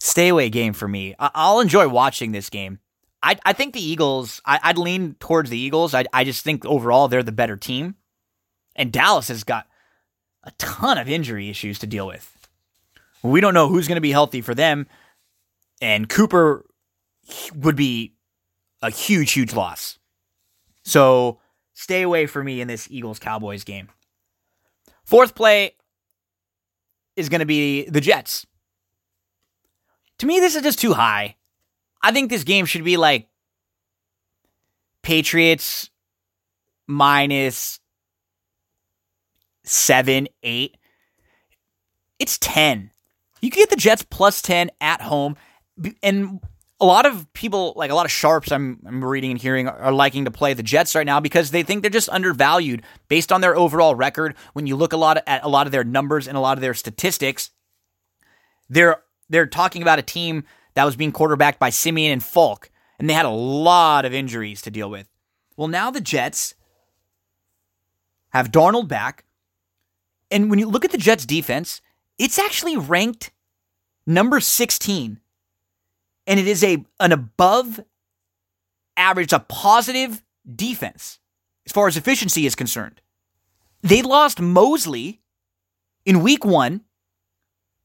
[0.00, 1.14] Stay away game for me.
[1.18, 2.78] I- I'll enjoy watching this game.
[3.22, 5.94] I, I think the Eagles, I, I'd lean towards the Eagles.
[5.94, 7.94] I, I just think overall they're the better team.
[8.76, 9.66] And Dallas has got
[10.42, 12.33] a ton of injury issues to deal with.
[13.24, 14.86] We don't know who's going to be healthy for them.
[15.80, 16.64] And Cooper
[17.54, 18.14] would be
[18.82, 19.98] a huge, huge loss.
[20.84, 21.40] So
[21.72, 23.88] stay away for me in this Eagles Cowboys game.
[25.04, 25.74] Fourth play
[27.16, 28.46] is going to be the Jets.
[30.18, 31.36] To me, this is just too high.
[32.02, 33.28] I think this game should be like
[35.02, 35.88] Patriots
[36.86, 37.80] minus
[39.64, 40.76] seven, eight.
[42.18, 42.90] It's 10.
[43.44, 45.36] You can get the Jets plus 10 at home.
[46.02, 46.40] And
[46.80, 49.92] a lot of people, like a lot of sharps I'm, I'm reading and hearing, are
[49.92, 53.42] liking to play the Jets right now because they think they're just undervalued based on
[53.42, 54.34] their overall record.
[54.54, 56.62] When you look a lot at a lot of their numbers and a lot of
[56.62, 57.50] their statistics,
[58.70, 63.10] they're they're talking about a team that was being quarterbacked by Siemian and Falk, and
[63.10, 65.06] they had a lot of injuries to deal with.
[65.54, 66.54] Well, now the Jets
[68.30, 69.24] have Darnold back,
[70.30, 71.82] and when you look at the Jets defense,
[72.18, 73.32] it's actually ranked
[74.06, 75.20] number 16
[76.26, 77.80] and it is a an above
[78.96, 80.22] average, a positive
[80.54, 81.18] defense
[81.66, 83.00] as far as efficiency is concerned.
[83.82, 85.20] They lost Mosley
[86.04, 86.82] in week one,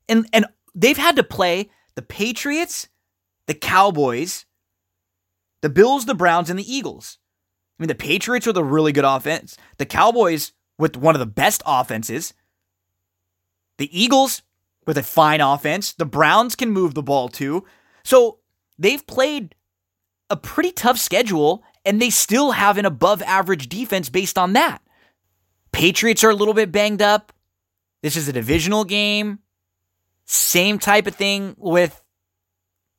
[0.07, 2.87] and and they've had to play the Patriots,
[3.47, 4.45] the Cowboys,
[5.61, 7.17] the Bills, the Browns, and the Eagles.
[7.77, 11.25] I mean, the Patriots with a really good offense, the Cowboys with one of the
[11.25, 12.33] best offenses,
[13.77, 14.41] the Eagles
[14.89, 17.63] with a fine offense, the Browns can move the ball too.
[18.03, 18.39] So
[18.79, 19.53] they've played
[20.31, 24.81] a pretty tough schedule and they still have an above average defense based on that.
[25.71, 27.31] Patriots are a little bit banged up.
[28.01, 29.37] This is a divisional game.
[30.25, 32.01] Same type of thing with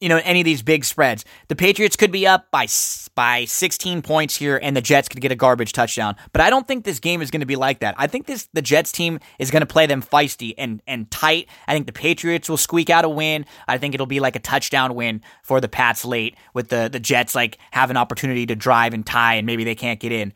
[0.00, 1.24] you know any of these big spreads.
[1.48, 2.66] The Patriots could be up by
[3.14, 6.16] by 16 points here and the Jets could get a garbage touchdown.
[6.32, 7.94] But I don't think this game is going to be like that.
[7.98, 11.48] I think this the Jets team is going to play them feisty and and tight.
[11.68, 13.44] I think the Patriots will squeak out a win.
[13.68, 17.00] I think it'll be like a touchdown win for the Pats late with the the
[17.00, 20.32] Jets like have an opportunity to drive and tie and maybe they can't get in.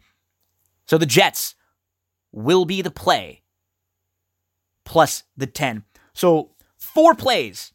[0.87, 1.55] So the Jets
[2.33, 3.43] will be the play
[4.85, 5.85] plus the 10.
[6.13, 7.73] So four plays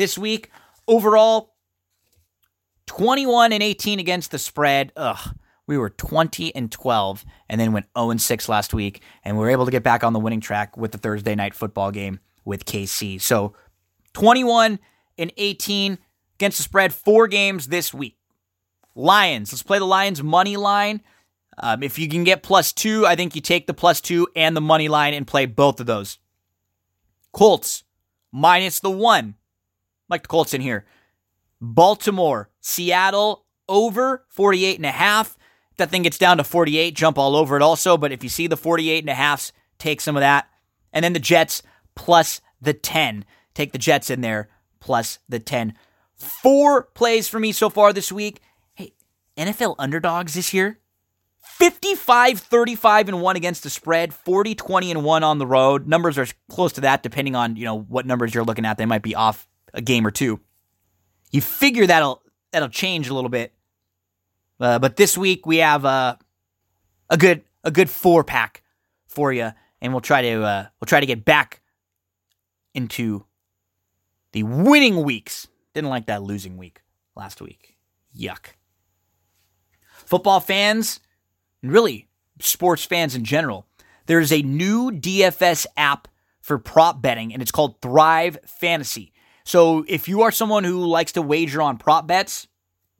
[0.00, 0.50] this week.
[0.88, 1.54] Overall,
[2.86, 4.92] 21 and 18 against the spread.
[4.96, 5.36] Ugh.
[5.66, 9.02] We were 20 and 12 and then went 0 and 6 last week.
[9.22, 11.54] And we were able to get back on the winning track with the Thursday night
[11.54, 13.20] football game with KC.
[13.20, 13.54] So
[14.14, 14.80] 21
[15.18, 15.98] and 18
[16.36, 18.16] against the spread, four games this week.
[18.96, 19.52] Lions.
[19.52, 21.02] Let's play the Lions money line.
[21.58, 24.56] Um, if you can get plus two, I think you take the plus two and
[24.56, 26.18] the money line and play both of those.
[27.32, 27.84] Colts
[28.32, 29.36] minus the one.
[30.10, 30.84] Like the Colts in here.
[31.60, 35.38] Baltimore, Seattle over 48 and a half.
[35.70, 37.96] If that thing gets down to 48, jump all over it also.
[37.96, 40.48] But if you see the 48 and a halfs, take some of that.
[40.92, 41.62] And then the Jets
[41.94, 43.24] plus the 10.
[43.54, 44.48] Take the Jets in there
[44.80, 45.74] plus the 10.
[46.16, 48.40] Four plays for me so far this week.
[48.74, 48.94] Hey,
[49.36, 50.78] NFL underdogs this year.
[51.42, 56.16] 55 35 and 1 against the spread 40 20 and 1 on the road numbers
[56.16, 59.02] are close to that depending on you know what numbers you're looking at they might
[59.02, 60.40] be off a game or two
[61.30, 63.54] you figure that'll that'll change a little bit.
[64.58, 66.16] Uh, but this week we have uh,
[67.08, 68.62] a good a good four pack
[69.06, 69.50] for you,
[69.80, 71.62] and we'll try to uh, we'll try to get back
[72.74, 73.24] into
[74.32, 75.48] the winning weeks.
[75.74, 76.82] Didn't like that losing week
[77.14, 77.76] last week.
[78.16, 78.54] Yuck.
[80.04, 80.98] Football fans,
[81.62, 82.08] and really
[82.40, 83.66] sports fans in general,
[84.06, 86.08] there's a new DFS app
[86.40, 89.12] for prop betting, and it's called Thrive Fantasy.
[89.44, 92.46] So if you are someone who likes to wager on prop bets,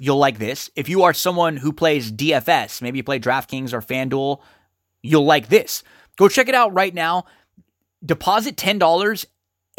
[0.01, 0.70] you'll like this.
[0.74, 4.41] If you are someone who plays DFS, maybe you play DraftKings or FanDuel,
[5.03, 5.82] you'll like this.
[6.16, 7.26] Go check it out right now.
[8.05, 9.26] Deposit $10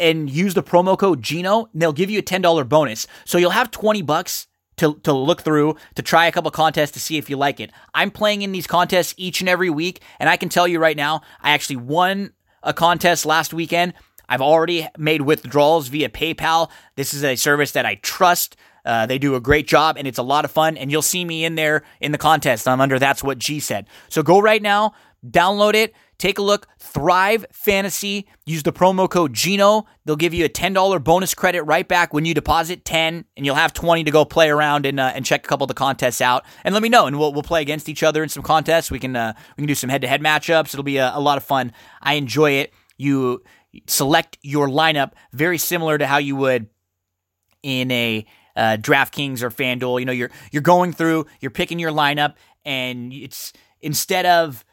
[0.00, 3.06] and use the promo code Gino, and they'll give you a $10 bonus.
[3.24, 4.46] So you'll have 20 bucks
[4.76, 7.70] to, to look through, to try a couple contests to see if you like it.
[7.94, 10.96] I'm playing in these contests each and every week, and I can tell you right
[10.96, 12.32] now, I actually won
[12.62, 13.94] a contest last weekend.
[14.32, 16.70] I've already made withdrawals via PayPal.
[16.96, 18.56] This is a service that I trust.
[18.82, 20.78] Uh, they do a great job and it's a lot of fun.
[20.78, 22.66] And you'll see me in there in the contest.
[22.66, 23.88] I'm under That's What G said.
[24.08, 24.94] So go right now,
[25.28, 26.66] download it, take a look.
[26.78, 28.26] Thrive Fantasy.
[28.46, 29.84] Use the promo code Gino.
[30.06, 33.54] They'll give you a $10 bonus credit right back when you deposit 10 and you'll
[33.54, 36.22] have 20 to go play around and, uh, and check a couple of the contests
[36.22, 36.46] out.
[36.64, 38.90] And let me know and we'll, we'll play against each other in some contests.
[38.90, 40.72] We can, uh, we can do some head to head matchups.
[40.72, 41.72] It'll be a, a lot of fun.
[42.00, 42.72] I enjoy it.
[42.96, 43.42] You
[43.86, 46.68] select your lineup very similar to how you would
[47.62, 50.00] in a uh, DraftKings or FanDuel.
[50.00, 54.64] You know, you're you're going through, you're picking your lineup, and it's instead of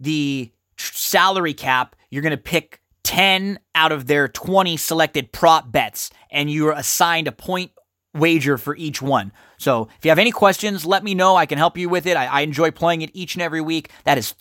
[0.00, 6.10] the salary cap, you're going to pick 10 out of their 20 selected prop bets,
[6.30, 7.72] and you're assigned a point
[8.14, 9.32] wager for each one.
[9.58, 11.36] So if you have any questions, let me know.
[11.36, 12.16] I can help you with it.
[12.16, 13.90] I, I enjoy playing it each and every week.
[14.04, 14.32] That is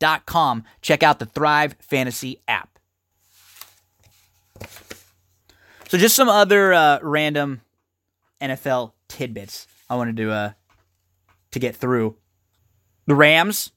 [0.00, 0.64] thrivefantasy.com.
[0.82, 2.78] Check out the Thrive Fantasy app.
[5.88, 7.60] So just some other uh, random
[8.40, 10.52] NFL tidbits I wanted to uh,
[11.52, 12.16] to get through.
[13.06, 13.70] The Rams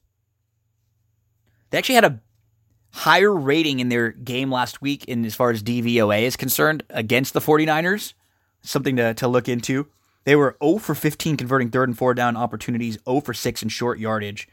[1.70, 2.20] they actually had a
[2.92, 7.34] higher rating in their game last week in as far as DVOA is concerned against
[7.34, 8.14] the 49ers.
[8.62, 9.86] Something to, to look into.
[10.24, 13.68] They were 0 for 15 converting third and four down opportunities, 0 for 6 in
[13.68, 14.48] short yardage.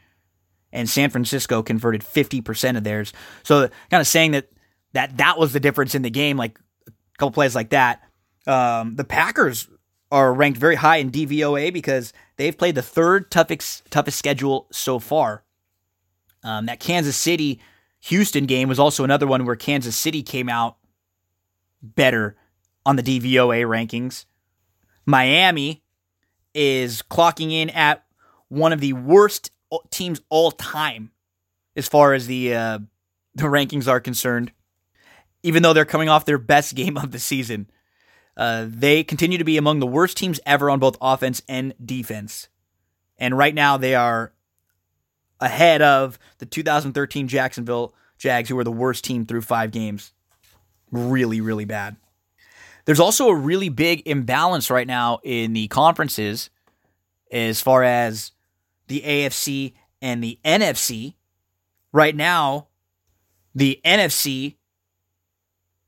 [0.72, 3.12] And San Francisco converted 50% of theirs.
[3.42, 4.48] So kind of saying that
[4.92, 8.02] that that was the difference in the game like a couple plays like that.
[8.46, 9.68] Um, the Packers
[10.10, 14.98] are ranked very high in DVOA because they've played the third toughest toughest schedule so
[14.98, 15.44] far.
[16.42, 17.60] Um, that Kansas City
[18.00, 20.76] Houston game was also another one where Kansas City came out
[21.82, 22.36] better
[22.84, 24.26] on the DVOA rankings.
[25.04, 25.82] Miami
[26.54, 28.04] is clocking in at
[28.48, 29.50] one of the worst
[29.90, 31.10] teams all time
[31.76, 32.78] as far as the uh,
[33.34, 34.52] the rankings are concerned.
[35.42, 37.70] Even though they're coming off their best game of the season,
[38.36, 42.48] uh, they continue to be among the worst teams ever on both offense and defense.
[43.18, 44.32] And right now they are
[45.40, 50.12] ahead of the 2013 Jacksonville Jags, who were the worst team through five games.
[50.90, 51.96] Really, really bad.
[52.84, 56.50] There's also a really big imbalance right now in the conferences
[57.32, 58.32] as far as
[58.88, 61.14] the AFC and the NFC.
[61.92, 62.68] Right now,
[63.54, 64.56] the NFC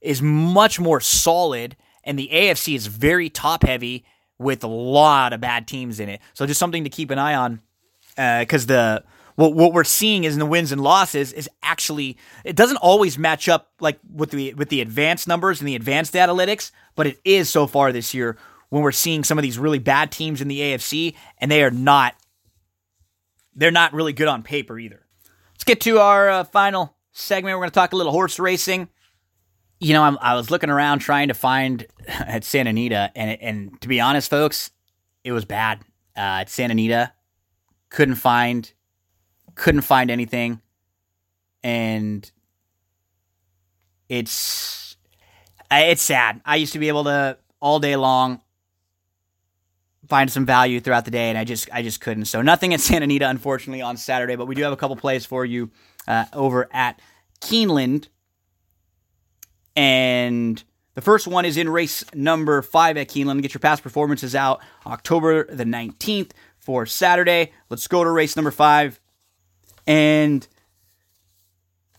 [0.00, 4.04] is much more solid, and the AFC is very top heavy
[4.38, 6.20] with a lot of bad teams in it.
[6.32, 7.60] So just something to keep an eye on
[8.16, 12.16] uh, because the what what we're seeing is in the wins and losses is actually
[12.44, 16.14] it doesn't always match up like with the with the advanced numbers and the advanced
[16.14, 18.36] analytics, but it is so far this year
[18.70, 21.70] when we're seeing some of these really bad teams in the AFC and they are
[21.70, 22.14] not
[23.58, 25.04] they're not really good on paper either.
[25.52, 27.56] Let's get to our uh, final segment.
[27.56, 28.88] We're going to talk a little horse racing.
[29.80, 33.80] You know, I'm, I was looking around trying to find at Santa Anita, and and
[33.80, 34.70] to be honest, folks,
[35.24, 35.80] it was bad
[36.16, 37.12] uh, at Santa Anita.
[37.90, 38.72] Couldn't find,
[39.56, 40.60] couldn't find anything,
[41.64, 42.30] and
[44.08, 44.96] it's
[45.70, 46.40] it's sad.
[46.44, 48.40] I used to be able to all day long
[50.08, 52.26] find some value throughout the day, and I just I just couldn't.
[52.26, 54.36] So nothing at Santa Anita, unfortunately, on Saturday.
[54.36, 55.70] But we do have a couple plays for you
[56.06, 57.00] uh, over at
[57.40, 58.08] Keeneland,
[59.76, 60.62] and
[60.94, 63.42] the first one is in race number five at Keeneland.
[63.42, 67.52] Get your past performances out October the nineteenth for Saturday.
[67.68, 69.00] Let's go to race number five,
[69.86, 70.46] and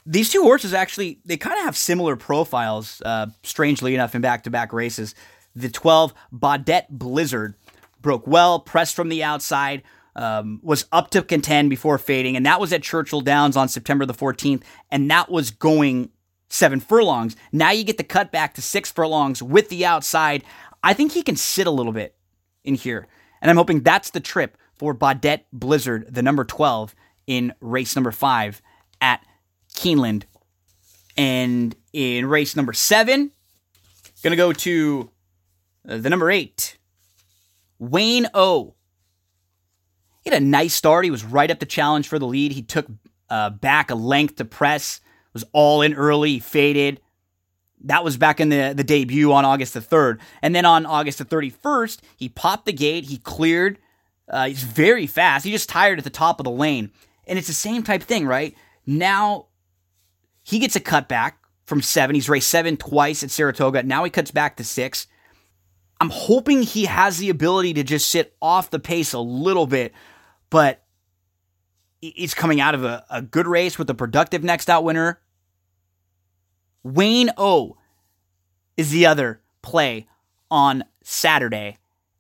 [0.06, 3.02] these two horses actually they kind of have similar profiles.
[3.06, 5.14] Uh, strangely enough, in back-to-back races,
[5.56, 7.54] the twelve Baudette Blizzard
[8.02, 9.84] broke well, pressed from the outside,
[10.16, 14.06] um, was up to contend before fading, and that was at Churchill Downs on September
[14.06, 16.10] the 14th, and that was going
[16.50, 17.36] seven furlongs.
[17.52, 20.44] Now you get the cut back to six furlongs with the outside.
[20.84, 22.16] I think he can sit a little bit
[22.64, 23.08] in here.
[23.42, 26.96] And I'm hoping that's the trip for Baudette Blizzard, the number 12
[27.28, 28.62] in race number five
[29.00, 29.24] at
[29.76, 30.24] Keeneland.
[31.16, 33.32] And in race number seven,
[34.24, 35.12] gonna go to
[35.88, 36.78] uh, the number eight,
[37.80, 38.76] Wayne O.
[40.22, 41.06] He had a nice start.
[41.06, 42.52] He was right up the challenge for the lead.
[42.52, 42.88] He took
[43.30, 45.00] uh, back a length to press,
[45.34, 47.02] was all in early, he faded.
[47.86, 50.20] That was back in the, the debut on August the 3rd.
[50.42, 53.80] And then on August the 31st, he popped the gate, he cleared.
[54.28, 55.46] Uh, he's very fast.
[55.46, 56.92] He just tired at the top of the lane.
[57.26, 58.56] And it's the same type thing, right?
[58.86, 59.48] Now
[60.44, 61.34] he gets a cutback
[61.66, 62.16] from seven.
[62.16, 63.84] He's raced seven twice at Saratoga.
[63.84, 65.08] Now he cuts back to six.
[66.00, 69.94] I'm hoping he has the ability to just sit off the pace a little bit,
[70.50, 70.84] but
[72.02, 75.20] he's coming out of a, a good race with a productive next out winner.
[76.84, 77.78] Wayne O
[78.78, 80.08] is the other play
[80.50, 81.78] on Saturday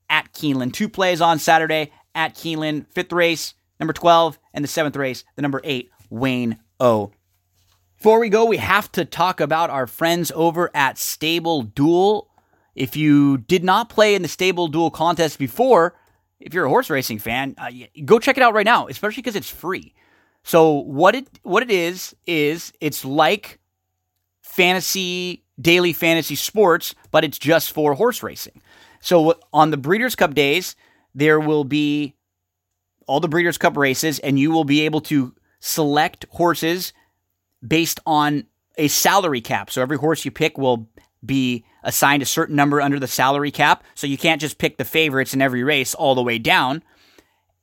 [0.09, 0.73] at Keeneland.
[0.73, 2.87] Two plays on Saturday at Keeneland.
[2.89, 7.11] Fifth race, number 12, and the seventh race, the number eight, Wayne O.
[7.97, 12.28] Before we go, we have to talk about our friends over at Stable Duel.
[12.79, 15.95] If you did not play in the Stable Duel contest before,
[16.39, 17.69] if you're a horse racing fan, uh,
[18.05, 19.93] go check it out right now, especially because it's free.
[20.43, 23.59] So what it what it is is it's like
[24.41, 28.61] fantasy daily fantasy sports, but it's just for horse racing.
[29.01, 30.77] So on the Breeders' Cup days,
[31.13, 32.15] there will be
[33.07, 36.93] all the Breeders' Cup races, and you will be able to select horses
[37.65, 38.45] based on
[38.77, 39.69] a salary cap.
[39.69, 40.87] So every horse you pick will
[41.25, 43.83] be assigned a certain number under the salary cap.
[43.95, 46.83] So you can't just pick the favorites in every race all the way down.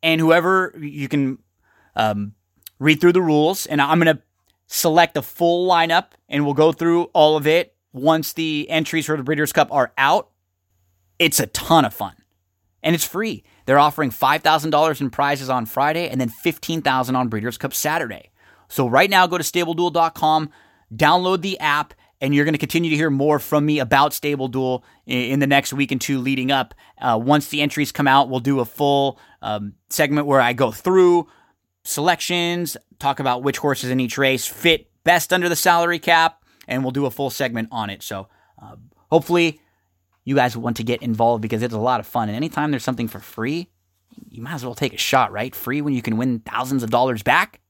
[0.02, 1.38] And whoever you can
[1.94, 2.34] um,
[2.78, 4.22] read through the rules, and I'm going to
[4.66, 9.16] select a full lineup, and we'll go through all of it once the entries for
[9.16, 10.30] the Breeders' Cup are out.
[11.18, 12.14] It's a ton of fun,
[12.82, 13.42] and it's free.
[13.64, 17.59] They're offering five thousand dollars in prizes on Friday, and then fifteen thousand on Breeders'
[17.59, 18.30] Cup Saturday.
[18.68, 20.50] So right now, go to StableDuel.com,
[20.94, 24.48] download the app, and you're going to continue to hear more from me about Stable
[24.48, 26.74] Duel in the next week and two leading up.
[27.00, 30.70] Uh, once the entries come out, we'll do a full um, segment where I go
[30.70, 31.28] through
[31.84, 36.82] selections, talk about which horses in each race fit best under the salary cap, and
[36.82, 38.02] we'll do a full segment on it.
[38.02, 38.28] So
[38.60, 38.76] uh,
[39.10, 39.60] hopefully
[40.24, 42.28] you guys want to get involved because it's a lot of fun.
[42.28, 43.70] And anytime there's something for free,
[44.30, 45.54] you might as well take a shot, right?
[45.54, 47.60] Free when you can win thousands of dollars back.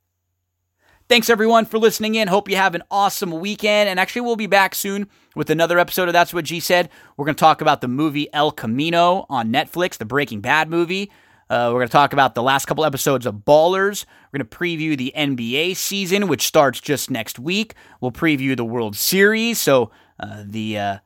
[1.08, 2.26] Thanks everyone for listening in.
[2.26, 3.88] Hope you have an awesome weekend.
[3.88, 6.88] And actually, we'll be back soon with another episode of That's What G Said.
[7.16, 11.12] We're going to talk about the movie El Camino on Netflix, the Breaking Bad movie.
[11.48, 14.04] Uh, we're going to talk about the last couple episodes of Ballers.
[14.32, 17.74] We're going to preview the NBA season, which starts just next week.
[18.00, 19.60] We'll preview the World Series.
[19.60, 20.98] So uh, the uh,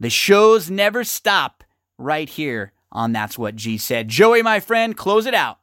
[0.00, 1.62] the shows never stop
[1.98, 4.08] right here on That's What G Said.
[4.08, 5.58] Joey, my friend, close it out.